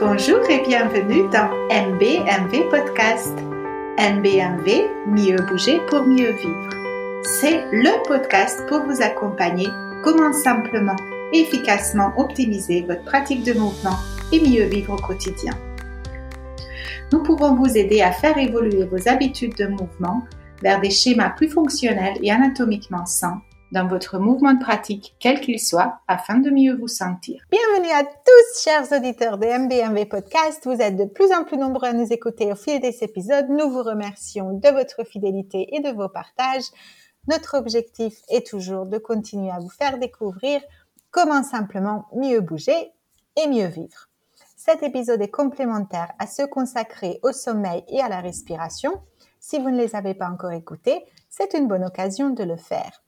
Bonjour 0.00 0.40
et 0.48 0.62
bienvenue 0.66 1.28
dans 1.28 1.50
MBMV 1.68 2.70
Podcast. 2.70 3.36
MBMV, 3.98 4.88
mieux 5.06 5.36
bouger 5.46 5.78
pour 5.88 6.04
mieux 6.04 6.30
vivre. 6.30 6.70
C'est 7.22 7.66
le 7.70 8.02
podcast 8.08 8.66
pour 8.66 8.80
vous 8.84 9.02
accompagner 9.02 9.68
comment 10.02 10.32
simplement 10.32 10.96
et 11.34 11.40
efficacement 11.40 12.14
optimiser 12.16 12.80
votre 12.88 13.04
pratique 13.04 13.44
de 13.44 13.52
mouvement 13.52 13.98
et 14.32 14.40
mieux 14.40 14.64
vivre 14.64 14.94
au 14.94 15.06
quotidien. 15.06 15.52
Nous 17.12 17.22
pouvons 17.22 17.54
vous 17.54 17.76
aider 17.76 18.00
à 18.00 18.12
faire 18.12 18.38
évoluer 18.38 18.84
vos 18.84 19.06
habitudes 19.06 19.56
de 19.58 19.66
mouvement 19.66 20.24
vers 20.62 20.80
des 20.80 20.88
schémas 20.88 21.34
plus 21.36 21.50
fonctionnels 21.50 22.16
et 22.22 22.32
anatomiquement 22.32 23.04
sains 23.04 23.42
dans 23.72 23.86
votre 23.86 24.18
mouvement 24.18 24.54
de 24.54 24.62
pratique, 24.62 25.14
quel 25.20 25.40
qu'il 25.40 25.60
soit, 25.60 26.00
afin 26.08 26.38
de 26.38 26.50
mieux 26.50 26.76
vous 26.76 26.88
sentir. 26.88 27.44
Bienvenue 27.50 27.92
à 27.92 28.04
tous, 28.04 28.62
chers 28.62 28.90
auditeurs 28.92 29.38
de 29.38 29.46
MBMV 29.46 30.06
Podcast. 30.06 30.62
Vous 30.64 30.80
êtes 30.80 30.96
de 30.96 31.04
plus 31.04 31.32
en 31.32 31.44
plus 31.44 31.56
nombreux 31.56 31.88
à 31.88 31.92
nous 31.92 32.12
écouter 32.12 32.50
au 32.50 32.56
fil 32.56 32.80
des 32.80 32.98
épisodes. 33.02 33.46
Nous 33.48 33.70
vous 33.70 33.82
remercions 33.82 34.54
de 34.54 34.68
votre 34.70 35.04
fidélité 35.06 35.74
et 35.74 35.80
de 35.80 35.90
vos 35.90 36.08
partages. 36.08 36.66
Notre 37.28 37.56
objectif 37.56 38.14
est 38.28 38.46
toujours 38.46 38.86
de 38.86 38.98
continuer 38.98 39.50
à 39.50 39.60
vous 39.60 39.70
faire 39.70 39.98
découvrir 39.98 40.60
comment 41.10 41.44
simplement 41.44 42.06
mieux 42.14 42.40
bouger 42.40 42.92
et 43.36 43.48
mieux 43.48 43.66
vivre. 43.66 44.08
Cet 44.56 44.82
épisode 44.82 45.22
est 45.22 45.30
complémentaire 45.30 46.12
à 46.18 46.26
ceux 46.26 46.46
consacrés 46.46 47.20
au 47.22 47.32
sommeil 47.32 47.84
et 47.88 48.00
à 48.00 48.08
la 48.08 48.20
respiration. 48.20 49.00
Si 49.38 49.58
vous 49.58 49.70
ne 49.70 49.78
les 49.78 49.94
avez 49.94 50.14
pas 50.14 50.28
encore 50.28 50.52
écoutés, 50.52 51.04
c'est 51.28 51.54
une 51.54 51.68
bonne 51.68 51.84
occasion 51.84 52.30
de 52.30 52.42
le 52.42 52.56
faire. 52.56 53.02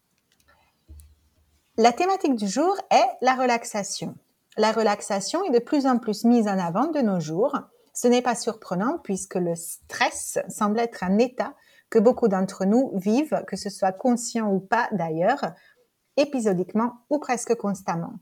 La 1.78 1.90
thématique 1.90 2.34
du 2.34 2.46
jour 2.46 2.76
est 2.90 3.08
la 3.22 3.34
relaxation. 3.34 4.14
La 4.58 4.72
relaxation 4.72 5.42
est 5.44 5.50
de 5.50 5.58
plus 5.58 5.86
en 5.86 5.96
plus 5.96 6.24
mise 6.24 6.46
en 6.46 6.58
avant 6.58 6.88
de 6.88 7.00
nos 7.00 7.18
jours. 7.18 7.58
Ce 7.94 8.06
n'est 8.08 8.20
pas 8.20 8.34
surprenant 8.34 8.98
puisque 9.02 9.36
le 9.36 9.54
stress 9.54 10.38
semble 10.50 10.80
être 10.80 11.02
un 11.02 11.16
état 11.16 11.54
que 11.88 11.98
beaucoup 11.98 12.28
d'entre 12.28 12.66
nous 12.66 12.92
vivent, 12.98 13.42
que 13.46 13.56
ce 13.56 13.70
soit 13.70 13.92
conscient 13.92 14.52
ou 14.52 14.60
pas 14.60 14.90
d'ailleurs, 14.92 15.54
épisodiquement 16.18 16.92
ou 17.08 17.18
presque 17.18 17.54
constamment. 17.54 18.12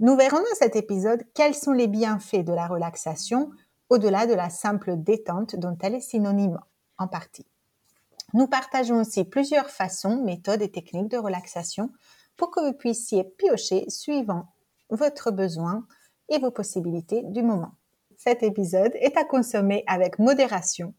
Nous 0.00 0.16
verrons 0.16 0.38
dans 0.38 0.56
cet 0.58 0.74
épisode 0.74 1.24
quels 1.34 1.54
sont 1.54 1.72
les 1.72 1.88
bienfaits 1.88 2.42
de 2.42 2.54
la 2.54 2.68
relaxation 2.68 3.50
au-delà 3.90 4.26
de 4.26 4.32
la 4.32 4.48
simple 4.48 4.96
détente 4.96 5.56
dont 5.56 5.76
elle 5.82 5.96
est 5.96 6.00
synonyme 6.00 6.58
en 6.96 7.06
partie. 7.06 7.46
Nous 8.32 8.46
partageons 8.46 9.00
aussi 9.00 9.24
plusieurs 9.24 9.68
façons, 9.68 10.24
méthodes 10.24 10.62
et 10.62 10.70
techniques 10.70 11.10
de 11.10 11.18
relaxation 11.18 11.90
pour 12.38 12.50
que 12.50 12.60
vous 12.60 12.72
puissiez 12.72 13.24
piocher 13.24 13.84
suivant 13.90 14.46
votre 14.88 15.30
besoin 15.30 15.86
et 16.30 16.38
vos 16.38 16.50
possibilités 16.50 17.22
du 17.24 17.42
moment. 17.42 17.72
Cet 18.16 18.42
épisode 18.42 18.92
est 18.94 19.18
à 19.18 19.24
consommer 19.24 19.84
avec 19.86 20.18
modération 20.18 20.94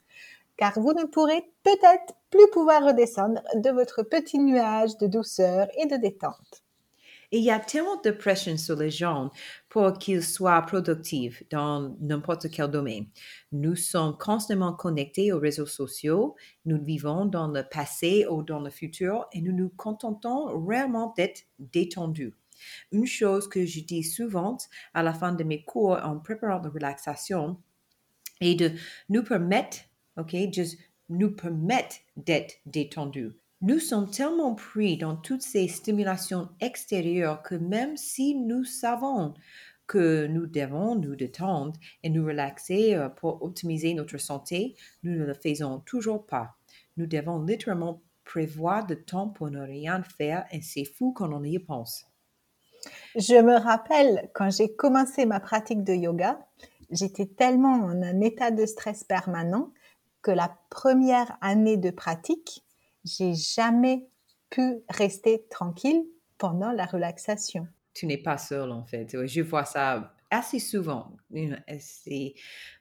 car 0.60 0.78
vous 0.78 0.94
ne 0.94 1.06
pourrez 1.06 1.42
peut-être 1.64 2.14
plus 2.30 2.50
pouvoir 2.52 2.84
redescendre 2.84 3.42
de 3.56 3.70
votre 3.70 4.04
petit 4.04 4.40
nuage 4.40 4.98
de 4.98 5.08
douceur 5.08 5.68
et 5.78 5.86
de 5.86 5.96
détente. 5.96 6.64
Il 7.32 7.44
y 7.44 7.52
a 7.52 7.60
tellement 7.60 8.02
de 8.02 8.12
pression 8.12 8.58
sur 8.58 8.76
les 8.76 8.90
gens 8.90 9.32
pour 9.70 9.94
qu'ils 9.94 10.24
soient 10.24 10.62
productifs 10.64 11.44
dans 11.52 11.96
n'importe 12.00 12.50
quel 12.50 12.70
domaine. 12.70 13.06
Nous 13.52 13.76
sommes 13.76 14.18
constamment 14.18 14.74
connectés 14.74 15.32
aux 15.32 15.40
réseaux 15.40 15.68
sociaux, 15.68 16.36
nous 16.66 16.84
vivons 16.84 17.26
dans 17.26 17.48
le 17.48 17.64
passé 17.64 18.26
ou 18.30 18.42
dans 18.42 18.60
le 18.60 18.72
futur 18.72 19.28
et 19.32 19.42
nous 19.42 19.54
nous 19.54 19.70
contentons 19.70 20.66
réellement 20.66 21.14
d'être 21.16 21.44
détendus. 21.60 22.34
Une 22.92 23.06
chose 23.06 23.48
que 23.48 23.66
je 23.66 23.82
dis 23.82 24.04
souvent 24.04 24.58
à 24.94 25.04
la 25.04 25.14
fin 25.14 25.32
de 25.32 25.44
mes 25.44 25.64
cours 25.64 26.00
en 26.04 26.20
préparant 26.20 26.62
la 26.62 26.70
relaxation 26.70 27.62
est 28.42 28.56
de 28.56 28.72
nous 29.08 29.24
permettre, 29.24 29.78
ok, 30.18 30.36
nous 31.10 31.32
permettre 31.32 31.96
d'être 32.18 32.56
détendus. 32.66 33.39
Nous 33.62 33.80
sommes 33.80 34.10
tellement 34.10 34.56
pris 34.56 34.96
dans 34.96 35.18
toutes 35.18 35.42
ces 35.42 35.68
stimulations 35.68 36.48
extérieures 36.62 37.44
que 37.44 37.56
même 37.56 37.98
si 37.98 38.34
nous 38.34 38.64
savons 38.64 39.34
que 39.86 40.28
nous 40.28 40.46
devons 40.46 40.96
nous 40.96 41.18
détendre 41.18 41.78
et 42.04 42.10
nous 42.10 42.26
relaxer 42.26 42.96
euh, 42.96 43.10
pour 43.10 43.44
optimiser 43.44 43.94
notre 43.94 44.18
santé, 44.18 44.76
nous 45.04 45.12
ne 45.12 45.26
le 45.26 45.34
faisons 45.34 45.80
toujours 45.80 46.26
pas. 46.26 46.56
Nous 46.96 47.06
devons 47.06 47.44
littéralement 47.44 48.02
prévoir 48.24 48.86
de 48.86 48.94
temps 48.94 49.28
pour 49.28 49.50
ne 49.50 49.60
rien 49.60 50.04
faire 50.04 50.46
et 50.52 50.62
c'est 50.62 50.86
fou 50.86 51.12
quand 51.12 51.34
on 51.34 51.44
y 51.44 51.60
pense. 51.60 52.06
Je 53.16 53.42
me 53.42 53.58
rappelle 53.58 54.30
quand 54.34 54.52
j'ai 54.52 54.74
commencé 54.74 55.26
ma 55.26 55.42
pratique 55.42 55.84
de 55.84 55.94
yoga, 55.94 56.40
j'étais 56.92 57.26
tellement 57.26 57.74
en 57.74 58.02
un 58.04 58.22
état 58.22 58.52
de 58.52 58.66
stress 58.66 59.04
permanent 59.04 59.74
que 60.22 60.32
la 60.32 60.56
première 60.70 61.38
année 61.42 61.78
de 61.78 61.90
pratique, 61.90 62.64
j'ai 63.18 63.34
jamais 63.34 64.08
pu 64.50 64.80
rester 64.90 65.46
tranquille 65.50 66.04
pendant 66.38 66.72
la 66.72 66.86
relaxation. 66.86 67.68
Tu 67.94 68.06
n'es 68.06 68.18
pas 68.18 68.38
seul 68.38 68.72
en 68.72 68.86
fait. 68.86 69.26
Je 69.28 69.42
vois 69.42 69.66
ça 69.66 70.14
assez 70.32 70.60
souvent. 70.60 71.12
C'est, 71.80 72.34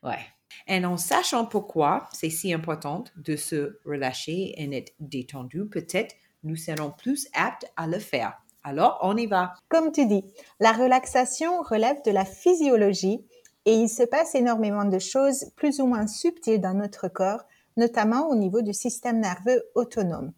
ouais. 0.02 0.18
Et 0.66 0.84
en 0.84 0.96
sachant 0.96 1.46
pourquoi 1.46 2.08
c'est 2.12 2.30
si 2.30 2.52
important 2.52 3.04
de 3.16 3.36
se 3.36 3.78
relâcher 3.84 4.54
et 4.56 4.66
d'être 4.66 4.92
détendu, 5.00 5.66
peut-être 5.66 6.14
nous 6.42 6.56
serons 6.56 6.90
plus 6.90 7.28
aptes 7.34 7.70
à 7.76 7.86
le 7.86 7.98
faire. 7.98 8.38
Alors, 8.64 8.98
on 9.02 9.16
y 9.16 9.26
va. 9.26 9.54
Comme 9.68 9.92
tu 9.92 10.06
dis, 10.06 10.24
la 10.60 10.72
relaxation 10.72 11.62
relève 11.62 12.02
de 12.04 12.10
la 12.10 12.24
physiologie 12.24 13.24
et 13.64 13.74
il 13.74 13.88
se 13.88 14.02
passe 14.02 14.34
énormément 14.34 14.84
de 14.84 14.98
choses 14.98 15.50
plus 15.56 15.80
ou 15.80 15.86
moins 15.86 16.06
subtiles 16.06 16.60
dans 16.60 16.74
notre 16.74 17.08
corps 17.08 17.44
notamment 17.78 18.28
au 18.28 18.34
niveau 18.34 18.60
du 18.60 18.74
système 18.74 19.20
nerveux 19.20 19.62
autonome, 19.74 20.32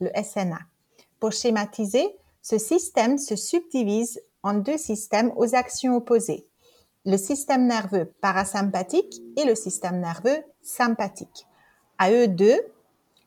le 0.00 0.10
SNA. 0.20 0.58
Pour 1.20 1.30
schématiser, 1.30 2.16
ce 2.42 2.58
système 2.58 3.18
se 3.18 3.36
subdivise 3.36 4.20
en 4.42 4.54
deux 4.54 4.78
systèmes 4.78 5.32
aux 5.36 5.54
actions 5.54 5.96
opposées, 5.96 6.48
le 7.04 7.18
système 7.18 7.66
nerveux 7.66 8.12
parasympathique 8.20 9.22
et 9.36 9.44
le 9.44 9.54
système 9.54 10.00
nerveux 10.00 10.42
sympathique. 10.62 11.46
À 11.98 12.10
eux 12.10 12.28
deux, 12.28 12.58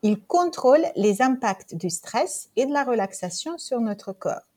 ils 0.02 0.20
contrôlent 0.20 0.86
les 0.96 1.22
impacts 1.22 1.74
du 1.74 1.90
stress 1.90 2.50
et 2.56 2.66
de 2.66 2.72
la 2.72 2.84
relaxation 2.84 3.56
sur 3.56 3.80
notre 3.80 4.12
corps. 4.12 4.48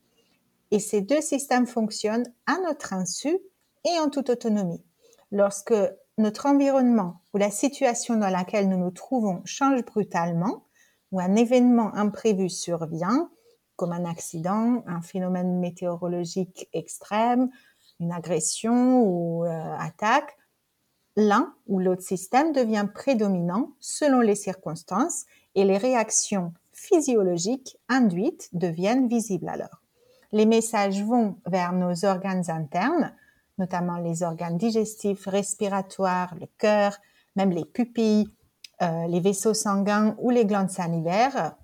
Et 0.72 0.80
ces 0.80 1.02
deux 1.02 1.22
systèmes 1.22 1.68
fonctionnent 1.68 2.32
à 2.48 2.58
notre 2.60 2.94
insu 2.94 3.38
et 3.86 4.00
en 4.00 4.10
toute 4.10 4.30
autonomie. 4.30 4.84
Lorsque 5.32 5.74
notre 6.18 6.46
environnement 6.46 7.22
ou 7.34 7.38
la 7.38 7.52
situation 7.52 8.16
dans 8.16 8.30
laquelle 8.30 8.70
nous 8.70 8.78
nous 8.78 8.92
trouvons 8.92 9.42
change 9.46 9.84
brutalement, 9.84 10.66
ou 11.12 11.20
un 11.20 11.36
événement 11.36 11.94
imprévu 11.96 12.50
survient, 12.50 13.30
comme 13.76 13.92
un 13.92 14.06
accident, 14.06 14.84
un 14.88 15.02
phénomène 15.02 15.60
météorologique 15.60 16.70
extrême, 16.74 17.50
une 18.00 18.12
agression 18.12 19.04
ou 19.04 19.46
euh, 19.46 19.76
attaque, 19.78 20.38
l'un 21.16 21.54
ou 21.68 21.80
l'autre 21.80 22.02
système 22.02 22.52
devient 22.52 22.88
prédominant 22.94 23.74
selon 23.80 24.22
les 24.22 24.36
circonstances 24.36 25.26
et 25.56 25.64
les 25.64 25.78
réactions 25.78 26.54
physiologiques 26.72 27.78
induites 27.88 28.50
deviennent 28.54 29.08
visibles 29.08 29.50
alors. 29.50 29.82
Les 30.32 30.48
messages 30.48 31.04
vont 31.04 31.38
vers 31.46 31.74
nos 31.74 32.06
organes 32.06 32.50
internes, 32.50 33.16
notamment 33.58 33.98
les 33.98 34.24
organes 34.24 34.58
digestifs, 34.58 35.26
respiratoires, 35.26 36.36
le 36.40 36.48
cœur, 36.58 36.98
même 37.36 37.52
les 37.52 37.66
pupilles, 37.66 38.28
euh, 38.82 39.08
les 39.08 39.20
vaisseaux 39.20 39.54
sanguins 39.54 40.16
ou 40.20 40.30
les 40.30 40.46
glandes 40.46 40.70
salivaires, 40.70 41.56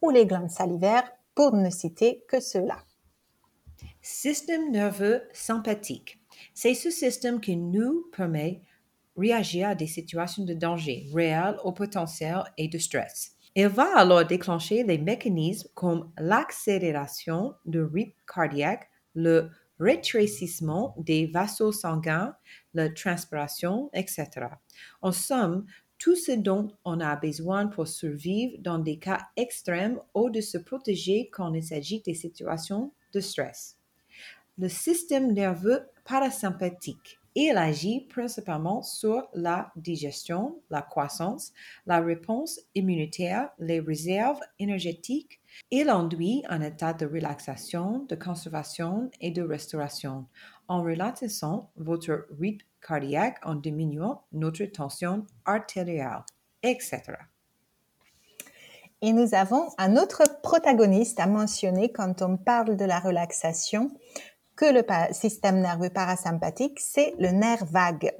ou 0.00 0.10
les 0.10 0.26
glandes 0.26 0.50
salivaires, 0.50 1.10
pour 1.34 1.54
ne 1.54 1.70
citer 1.70 2.24
que 2.28 2.40
ceux-là. 2.40 2.78
Système 4.00 4.70
nerveux 4.70 5.22
sympathique. 5.32 6.20
C'est 6.54 6.74
ce 6.74 6.90
système 6.90 7.40
qui 7.40 7.56
nous 7.56 8.06
permet 8.14 8.62
de 9.16 9.22
réagir 9.22 9.68
à 9.68 9.74
des 9.74 9.86
situations 9.86 10.44
de 10.44 10.54
danger 10.54 11.08
réel 11.14 11.56
au 11.64 11.72
potentiel 11.72 12.42
et 12.58 12.68
de 12.68 12.78
stress. 12.78 13.32
Il 13.54 13.68
va 13.68 13.96
alors 13.96 14.24
déclencher 14.24 14.82
les 14.82 14.98
mécanismes 14.98 15.68
comme 15.74 16.10
l'accélération 16.18 17.54
du 17.66 17.82
rythme 17.82 18.18
cardiaque, 18.26 18.88
le 19.14 19.50
rétrécissement 19.82 20.94
des 20.98 21.26
vaisseaux 21.26 21.72
sanguins, 21.72 22.34
la 22.74 22.88
transpiration, 22.88 23.90
etc. 23.92 24.28
En 25.00 25.12
somme, 25.12 25.66
tout 25.98 26.16
ce 26.16 26.32
dont 26.32 26.68
on 26.84 26.98
a 27.00 27.14
besoin 27.16 27.68
pour 27.68 27.86
survivre 27.86 28.56
dans 28.58 28.78
des 28.78 28.98
cas 28.98 29.20
extrêmes 29.36 30.00
ou 30.14 30.30
de 30.30 30.40
se 30.40 30.58
protéger 30.58 31.30
quand 31.30 31.54
il 31.54 31.62
s'agit 31.62 32.02
des 32.02 32.14
situations 32.14 32.92
de 33.12 33.20
stress. 33.20 33.78
le 34.58 34.68
système 34.68 35.32
nerveux 35.32 35.80
parasympathique. 36.04 37.21
Il 37.34 37.56
agit 37.56 38.00
principalement 38.00 38.82
sur 38.82 39.28
la 39.32 39.72
digestion, 39.76 40.60
la 40.68 40.82
croissance, 40.82 41.52
la 41.86 42.00
réponse 42.00 42.60
immunitaire, 42.74 43.50
les 43.58 43.80
réserves 43.80 44.40
énergétiques. 44.58 45.40
Il 45.70 45.88
induit 45.88 46.44
un 46.48 46.60
état 46.60 46.92
de 46.92 47.06
relaxation, 47.06 48.04
de 48.08 48.14
conservation 48.16 49.10
et 49.20 49.30
de 49.30 49.42
restauration 49.42 50.26
en 50.68 50.82
ralentissant 50.82 51.70
votre 51.76 52.26
rythme 52.38 52.66
cardiaque, 52.86 53.38
en 53.44 53.54
diminuant 53.54 54.24
notre 54.32 54.64
tension 54.66 55.26
artérielle, 55.44 56.24
etc. 56.62 57.02
Et 59.04 59.12
nous 59.12 59.34
avons 59.34 59.68
un 59.78 59.96
autre 59.96 60.22
protagoniste 60.42 61.18
à 61.18 61.26
mentionner 61.26 61.90
quand 61.90 62.22
on 62.22 62.36
parle 62.36 62.76
de 62.76 62.84
la 62.84 63.00
relaxation, 63.00 63.90
que 64.62 64.72
le 64.72 64.84
système 65.12 65.60
nerveux 65.60 65.90
parasympathique, 65.90 66.78
c'est 66.78 67.14
le 67.18 67.30
nerf 67.30 67.64
vague. 67.64 68.12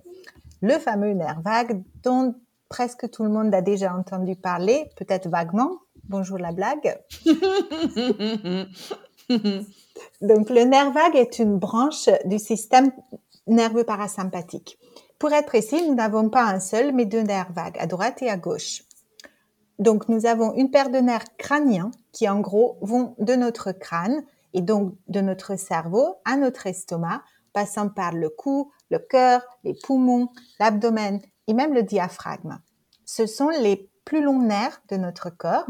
Le 0.60 0.76
fameux 0.80 1.12
nerf 1.12 1.40
vague 1.40 1.80
dont 2.02 2.34
presque 2.68 3.08
tout 3.10 3.22
le 3.22 3.28
monde 3.28 3.54
a 3.54 3.62
déjà 3.62 3.94
entendu 3.94 4.34
parler, 4.34 4.90
peut-être 4.96 5.28
vaguement. 5.28 5.70
Bonjour 6.08 6.38
la 6.38 6.50
blague. 6.50 6.98
Donc 10.20 10.50
le 10.50 10.64
nerf 10.64 10.90
vague 10.90 11.14
est 11.14 11.38
une 11.38 11.58
branche 11.58 12.08
du 12.24 12.40
système 12.40 12.90
nerveux 13.46 13.84
parasympathique. 13.84 14.80
Pour 15.20 15.32
être 15.32 15.46
précis, 15.46 15.86
nous 15.86 15.94
n'avons 15.94 16.28
pas 16.28 16.42
un 16.42 16.58
seul, 16.58 16.92
mais 16.92 17.04
deux 17.04 17.22
nerfs 17.22 17.52
vagues, 17.52 17.78
à 17.78 17.86
droite 17.86 18.20
et 18.20 18.28
à 18.28 18.36
gauche. 18.36 18.82
Donc 19.78 20.08
nous 20.08 20.26
avons 20.26 20.54
une 20.54 20.72
paire 20.72 20.90
de 20.90 20.98
nerfs 20.98 21.36
crâniens 21.38 21.92
qui 22.10 22.28
en 22.28 22.40
gros 22.40 22.78
vont 22.80 23.14
de 23.20 23.34
notre 23.34 23.70
crâne 23.70 24.24
et 24.54 24.62
donc 24.62 24.94
de 25.08 25.20
notre 25.20 25.56
cerveau 25.56 26.16
à 26.24 26.36
notre 26.36 26.66
estomac, 26.66 27.22
passant 27.52 27.88
par 27.88 28.12
le 28.12 28.28
cou, 28.28 28.72
le 28.90 28.98
cœur, 28.98 29.42
les 29.64 29.74
poumons, 29.74 30.28
l'abdomen 30.58 31.20
et 31.46 31.54
même 31.54 31.74
le 31.74 31.82
diaphragme. 31.82 32.58
Ce 33.04 33.26
sont 33.26 33.48
les 33.48 33.90
plus 34.04 34.22
longs 34.22 34.42
nerfs 34.42 34.82
de 34.88 34.96
notre 34.96 35.30
corps. 35.30 35.68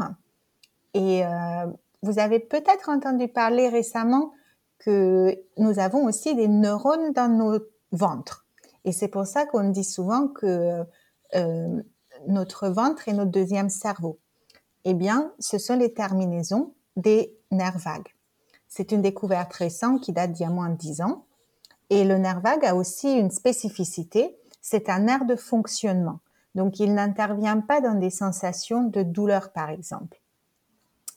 Et 0.93 1.25
euh, 1.25 1.65
vous 2.01 2.19
avez 2.19 2.39
peut-être 2.39 2.89
entendu 2.89 3.27
parler 3.27 3.69
récemment 3.69 4.31
que 4.79 5.35
nous 5.57 5.79
avons 5.79 6.05
aussi 6.05 6.35
des 6.35 6.47
neurones 6.47 7.13
dans 7.13 7.29
nos 7.29 7.59
ventres. 7.91 8.45
Et 8.85 8.91
c'est 8.91 9.07
pour 9.07 9.25
ça 9.25 9.45
qu'on 9.45 9.69
dit 9.69 9.83
souvent 9.83 10.27
que 10.27 10.83
euh, 11.35 11.83
notre 12.27 12.67
ventre 12.67 13.07
est 13.07 13.13
notre 13.13 13.31
deuxième 13.31 13.69
cerveau. 13.69 14.19
Eh 14.85 14.93
bien, 14.93 15.33
ce 15.39 15.57
sont 15.57 15.77
les 15.77 15.93
terminaisons 15.93 16.75
des 16.97 17.33
nerfs 17.51 17.77
vagues. 17.77 18.09
C'est 18.75 18.91
une 18.91 19.03
découverte 19.03 19.53
récente 19.53 20.01
qui 20.01 20.13
date 20.13 20.31
d'il 20.31 20.41
y 20.41 20.47
a 20.47 20.49
moins 20.49 20.69
de 20.69 20.75
10 20.75 21.01
ans. 21.01 21.25
Et 21.91 22.03
le 22.03 22.17
nerf 22.17 22.41
vague 22.41 22.65
a 22.65 22.73
aussi 22.73 23.07
une 23.19 23.29
spécificité, 23.29 24.35
c'est 24.61 24.89
un 24.89 25.01
nerf 25.01 25.25
de 25.25 25.35
fonctionnement. 25.35 26.21
Donc, 26.55 26.79
il 26.79 26.95
n'intervient 26.95 27.59
pas 27.59 27.81
dans 27.81 27.93
des 27.93 28.09
sensations 28.09 28.85
de 28.85 29.03
douleur, 29.03 29.51
par 29.51 29.69
exemple. 29.69 30.19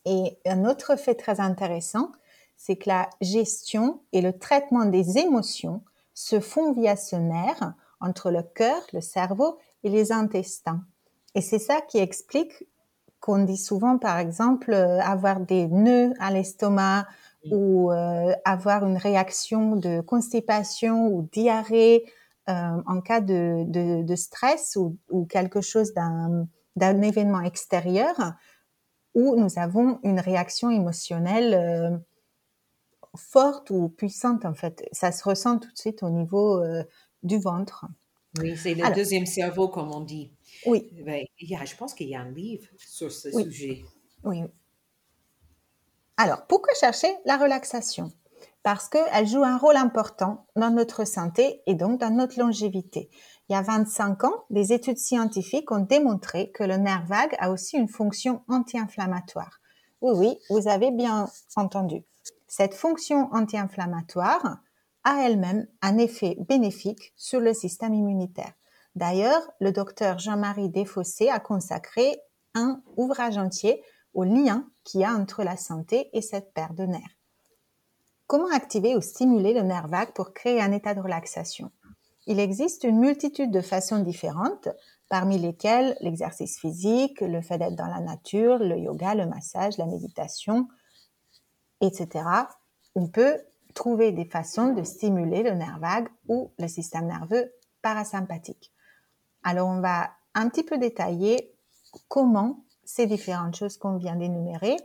Et 0.05 0.37
un 0.45 0.67
autre 0.67 0.97
fait 0.97 1.15
très 1.15 1.41
intéressant, 1.41 2.13
c'est 2.59 2.77
que 2.77 2.91
la 2.91 3.09
gestion 3.23 4.03
et 4.13 4.21
le 4.21 4.39
traitement 4.39 4.85
des 4.85 5.17
émotions 5.17 5.83
se 6.13 6.41
font 6.41 6.75
via 6.75 6.95
ce 6.95 7.17
nerf 7.17 7.73
entre 8.01 8.31
le 8.31 8.43
cœur, 8.43 8.83
le 8.93 9.01
cerveau 9.01 9.57
et 9.83 9.89
les 9.89 10.13
intestins. 10.13 10.85
Et 11.35 11.41
c'est 11.41 11.59
ça 11.59 11.81
qui 11.81 11.97
explique 11.97 12.67
qu'on 13.21 13.45
dit 13.45 13.57
souvent, 13.57 13.99
par 13.99 14.19
exemple, 14.19 14.73
euh, 14.73 15.01
avoir 15.01 15.41
des 15.41 15.67
nœuds 15.69 16.13
à 16.21 16.31
l'estomac, 16.31 17.07
ou 17.51 17.93
euh, 17.93 18.33
avoir 18.45 18.87
une 18.87 18.97
réaction 18.97 19.77
de 19.77 20.01
constipation 20.01 21.09
ou 21.09 21.29
diarrhée 21.33 22.05
euh, 22.49 22.83
en 22.87 23.01
cas 23.01 23.21
de, 23.21 23.65
de, 23.67 24.03
de 24.03 24.17
stress 24.17 24.77
ou, 24.77 24.97
ou, 25.11 25.27
quelque 25.27 25.61
chose 25.61 25.93
d'un, 25.95 26.49
événement 27.03 27.41
extérieur 27.41 28.15
où 29.15 29.37
nous 29.37 29.59
avons 29.59 29.99
une 30.03 30.21
réaction 30.21 30.71
émotionnelle 30.71 31.55
euh, 31.55 31.97
forte 33.17 33.71
ou 33.71 33.89
puissante 33.89 34.45
en 34.45 34.55
fait. 34.55 34.87
Ça 34.93 35.11
se 35.11 35.25
ressent 35.25 35.59
tout 35.59 35.73
de 35.73 35.79
suite 35.79 36.03
au 36.03 36.11
niveau 36.11 36.63
du 37.23 37.39
ventre. 37.39 37.87
Oui, 38.39 38.57
c'est 38.57 38.75
le 38.75 38.95
deuxième 38.95 39.25
cerveau 39.25 39.69
comme 39.69 39.91
on 39.91 40.01
dit. 40.01 40.33
Oui. 40.67 40.91
Ben, 41.05 41.25
il 41.41 41.51
y 41.51 41.57
a, 41.57 41.65
je 41.65 41.75
pense 41.77 41.95
qu'il 41.95 42.09
y 42.09 42.15
a 42.15 42.21
un 42.21 42.31
livre 42.31 42.69
sur 42.77 43.11
ce 43.11 43.29
oui. 43.35 43.45
sujet. 43.45 43.85
Oui, 44.25 44.43
alors, 46.19 46.47
pourquoi 46.47 46.73
chercher 46.75 47.15
la 47.27 47.37
relaxation? 47.37 48.11
Parce 48.63 48.89
qu'elle 48.89 49.27
joue 49.27 49.45
un 49.45 49.59
rôle 49.59 49.77
important 49.77 50.47
dans 50.57 50.71
notre 50.71 51.05
santé 51.05 51.63
et 51.67 51.75
donc 51.75 52.01
dans 52.01 52.11
notre 52.11 52.41
longévité. 52.41 53.11
Il 53.49 53.53
y 53.53 53.57
a 53.57 53.63
25 53.63 54.25
ans, 54.25 54.45
des 54.51 54.73
études 54.73 54.99
scientifiques 54.99 55.71
ont 55.71 55.81
démontré 55.81 56.51
que 56.53 56.65
le 56.65 56.77
nerf 56.79 57.05
vague 57.07 57.37
a 57.39 57.51
aussi 57.51 57.77
une 57.77 57.89
fonction 57.89 58.43
anti-inflammatoire. 58.49 59.61
Oui, 60.01 60.13
oui, 60.17 60.39
vous 60.51 60.69
avez 60.69 60.91
bien 60.91 61.29
entendu. 61.55 62.03
Cette 62.49 62.75
fonction 62.75 63.29
anti-inflammatoire 63.33 64.59
a 65.05 65.23
elle-même 65.23 65.67
un 65.83 65.99
effet 65.99 66.37
bénéfique 66.49 67.13
sur 67.15 67.41
le 67.41 67.53
système 67.53 67.95
immunitaire. 67.95 68.53
D'ailleurs, 68.95 69.43
le 69.61 69.71
docteur 69.71 70.19
Jean-Marie 70.19 70.71
Desfossés 70.71 71.29
a 71.29 71.41
consacré 71.41 72.17
un 72.55 72.83
ouvrage 72.97 73.37
entier 73.37 73.83
au 74.17 74.25
lien 74.25 74.67
qu'il 74.83 75.03
y 75.03 75.05
a 75.05 75.13
entre 75.13 75.45
la 75.45 75.57
santé 75.57 76.09
et 76.15 76.23
cette 76.23 76.53
paire 76.55 76.73
de 76.73 76.85
nerfs. 76.85 77.17
Comment 78.27 78.51
activer 78.51 78.97
ou 78.97 79.03
stimuler 79.03 79.53
le 79.53 79.61
nerf 79.61 79.87
vague 79.89 80.13
pour 80.15 80.33
créer 80.33 80.61
un 80.61 80.73
état 80.73 80.95
de 80.95 81.01
relaxation? 81.01 81.71
Il 82.27 82.41
existe 82.41 82.85
une 82.85 82.99
multitude 82.99 83.53
de 83.53 83.61
façons 83.61 84.01
différentes, 84.01 84.69
parmi 85.09 85.39
lesquelles 85.39 85.97
l'exercice 86.01 86.59
physique, 86.59 87.21
le 87.21 87.41
fait 87.43 87.59
d'être 87.59 87.77
dans 87.77 87.87
la 87.87 88.01
nature, 88.01 88.59
le 88.59 88.77
yoga, 88.79 89.15
le 89.15 89.27
massage, 89.27 89.77
la 89.77 89.87
méditation, 89.87 90.67
etc. 91.81 92.25
On 92.95 93.07
peut 93.07 93.39
trouver 93.75 94.13
des 94.13 94.25
façons 94.25 94.73
de 94.73 94.83
stimuler 94.83 95.43
le 95.43 95.53
nerf 95.53 95.79
vague 95.79 96.09
ou 96.27 96.51
le 96.59 96.69
système 96.69 97.07
nerveux 97.07 97.53
parasympathique. 97.83 98.73
Alors 99.45 99.69
on 99.69 99.81
va 99.81 100.11
un 100.35 100.49
petit 100.49 100.65
peu 100.65 100.79
détailler 100.79 101.55
comment 102.09 102.65
ces 102.87 103.07
différentes 103.07 103.57
choses 103.57 103.77
qu'on 103.77 103.97
vient 103.97 104.17
d'énumérer 104.17 104.77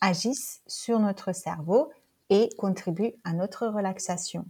agissent 0.00 0.60
sur 0.66 0.98
notre 0.98 1.34
cerveau 1.34 1.90
et 2.28 2.50
contribuent 2.58 3.14
à 3.24 3.32
notre 3.32 3.66
relaxation. 3.66 4.44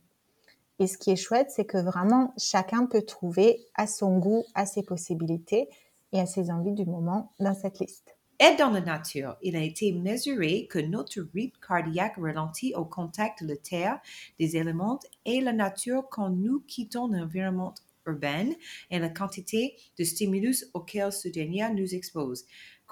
Et 0.81 0.89
ce 0.89 0.99
qui 0.99 1.11
est 1.13 1.17
chouette, 1.17 1.51
c'est 1.51 1.65
que 1.65 1.79
vraiment 1.79 2.35
chacun 2.37 2.87
peut 2.87 3.03
trouver 3.03 3.65
à 3.75 3.87
son 3.87 4.19
goût, 4.19 4.45
à 4.55 4.67
ses 4.67 4.83
possibilités 4.83 5.69
et 6.13 6.19
à 6.19 6.27
ses 6.27 6.51
envies 6.51 6.73
du 6.73 6.85
moment 6.85 7.33
dans 7.39 7.55
cette 7.55 7.79
liste. 7.79 8.17
Et 8.41 8.57
dans 8.57 8.71
la 8.71 8.81
nature, 8.81 9.37
il 9.43 9.55
a 9.55 9.63
été 9.63 9.93
mesuré 9.93 10.67
que 10.69 10.81
notre 10.81 11.21
rythme 11.33 11.57
cardiaque 11.67 12.17
ralentit 12.17 12.75
au 12.75 12.85
contact 12.85 13.45
de 13.45 13.49
la 13.51 13.57
terre, 13.57 14.01
des 14.41 14.57
éléments 14.57 14.99
et 15.25 15.41
la 15.41 15.53
nature 15.53 16.09
quand 16.11 16.31
nous 16.31 16.61
quittons 16.67 17.07
l'environnement 17.07 17.75
urbain 18.07 18.51
et 18.91 18.99
la 18.99 19.09
quantité 19.09 19.77
de 19.99 20.05
stimulus 20.05 20.67
auquel 20.75 21.13
ce 21.13 21.29
dernier 21.29 21.69
nous 21.71 21.95
expose 21.95 22.45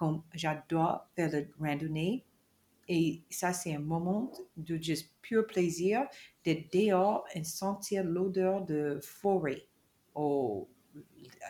comme 0.02 0.20
j'adore 0.34 1.06
faire 1.14 1.30
la 1.30 1.42
randonnée. 1.60 2.24
Et 2.88 3.22
ça, 3.30 3.52
c'est 3.52 3.72
un 3.72 3.78
moment 3.78 4.32
de 4.56 4.76
juste 4.76 5.12
pur 5.22 5.46
plaisir 5.46 6.08
d'être 6.44 6.72
dehors 6.72 7.24
et 7.34 7.44
sentir 7.44 8.02
l'odeur 8.02 8.64
de 8.64 8.98
forêt. 9.00 9.64
Oh, 10.16 10.68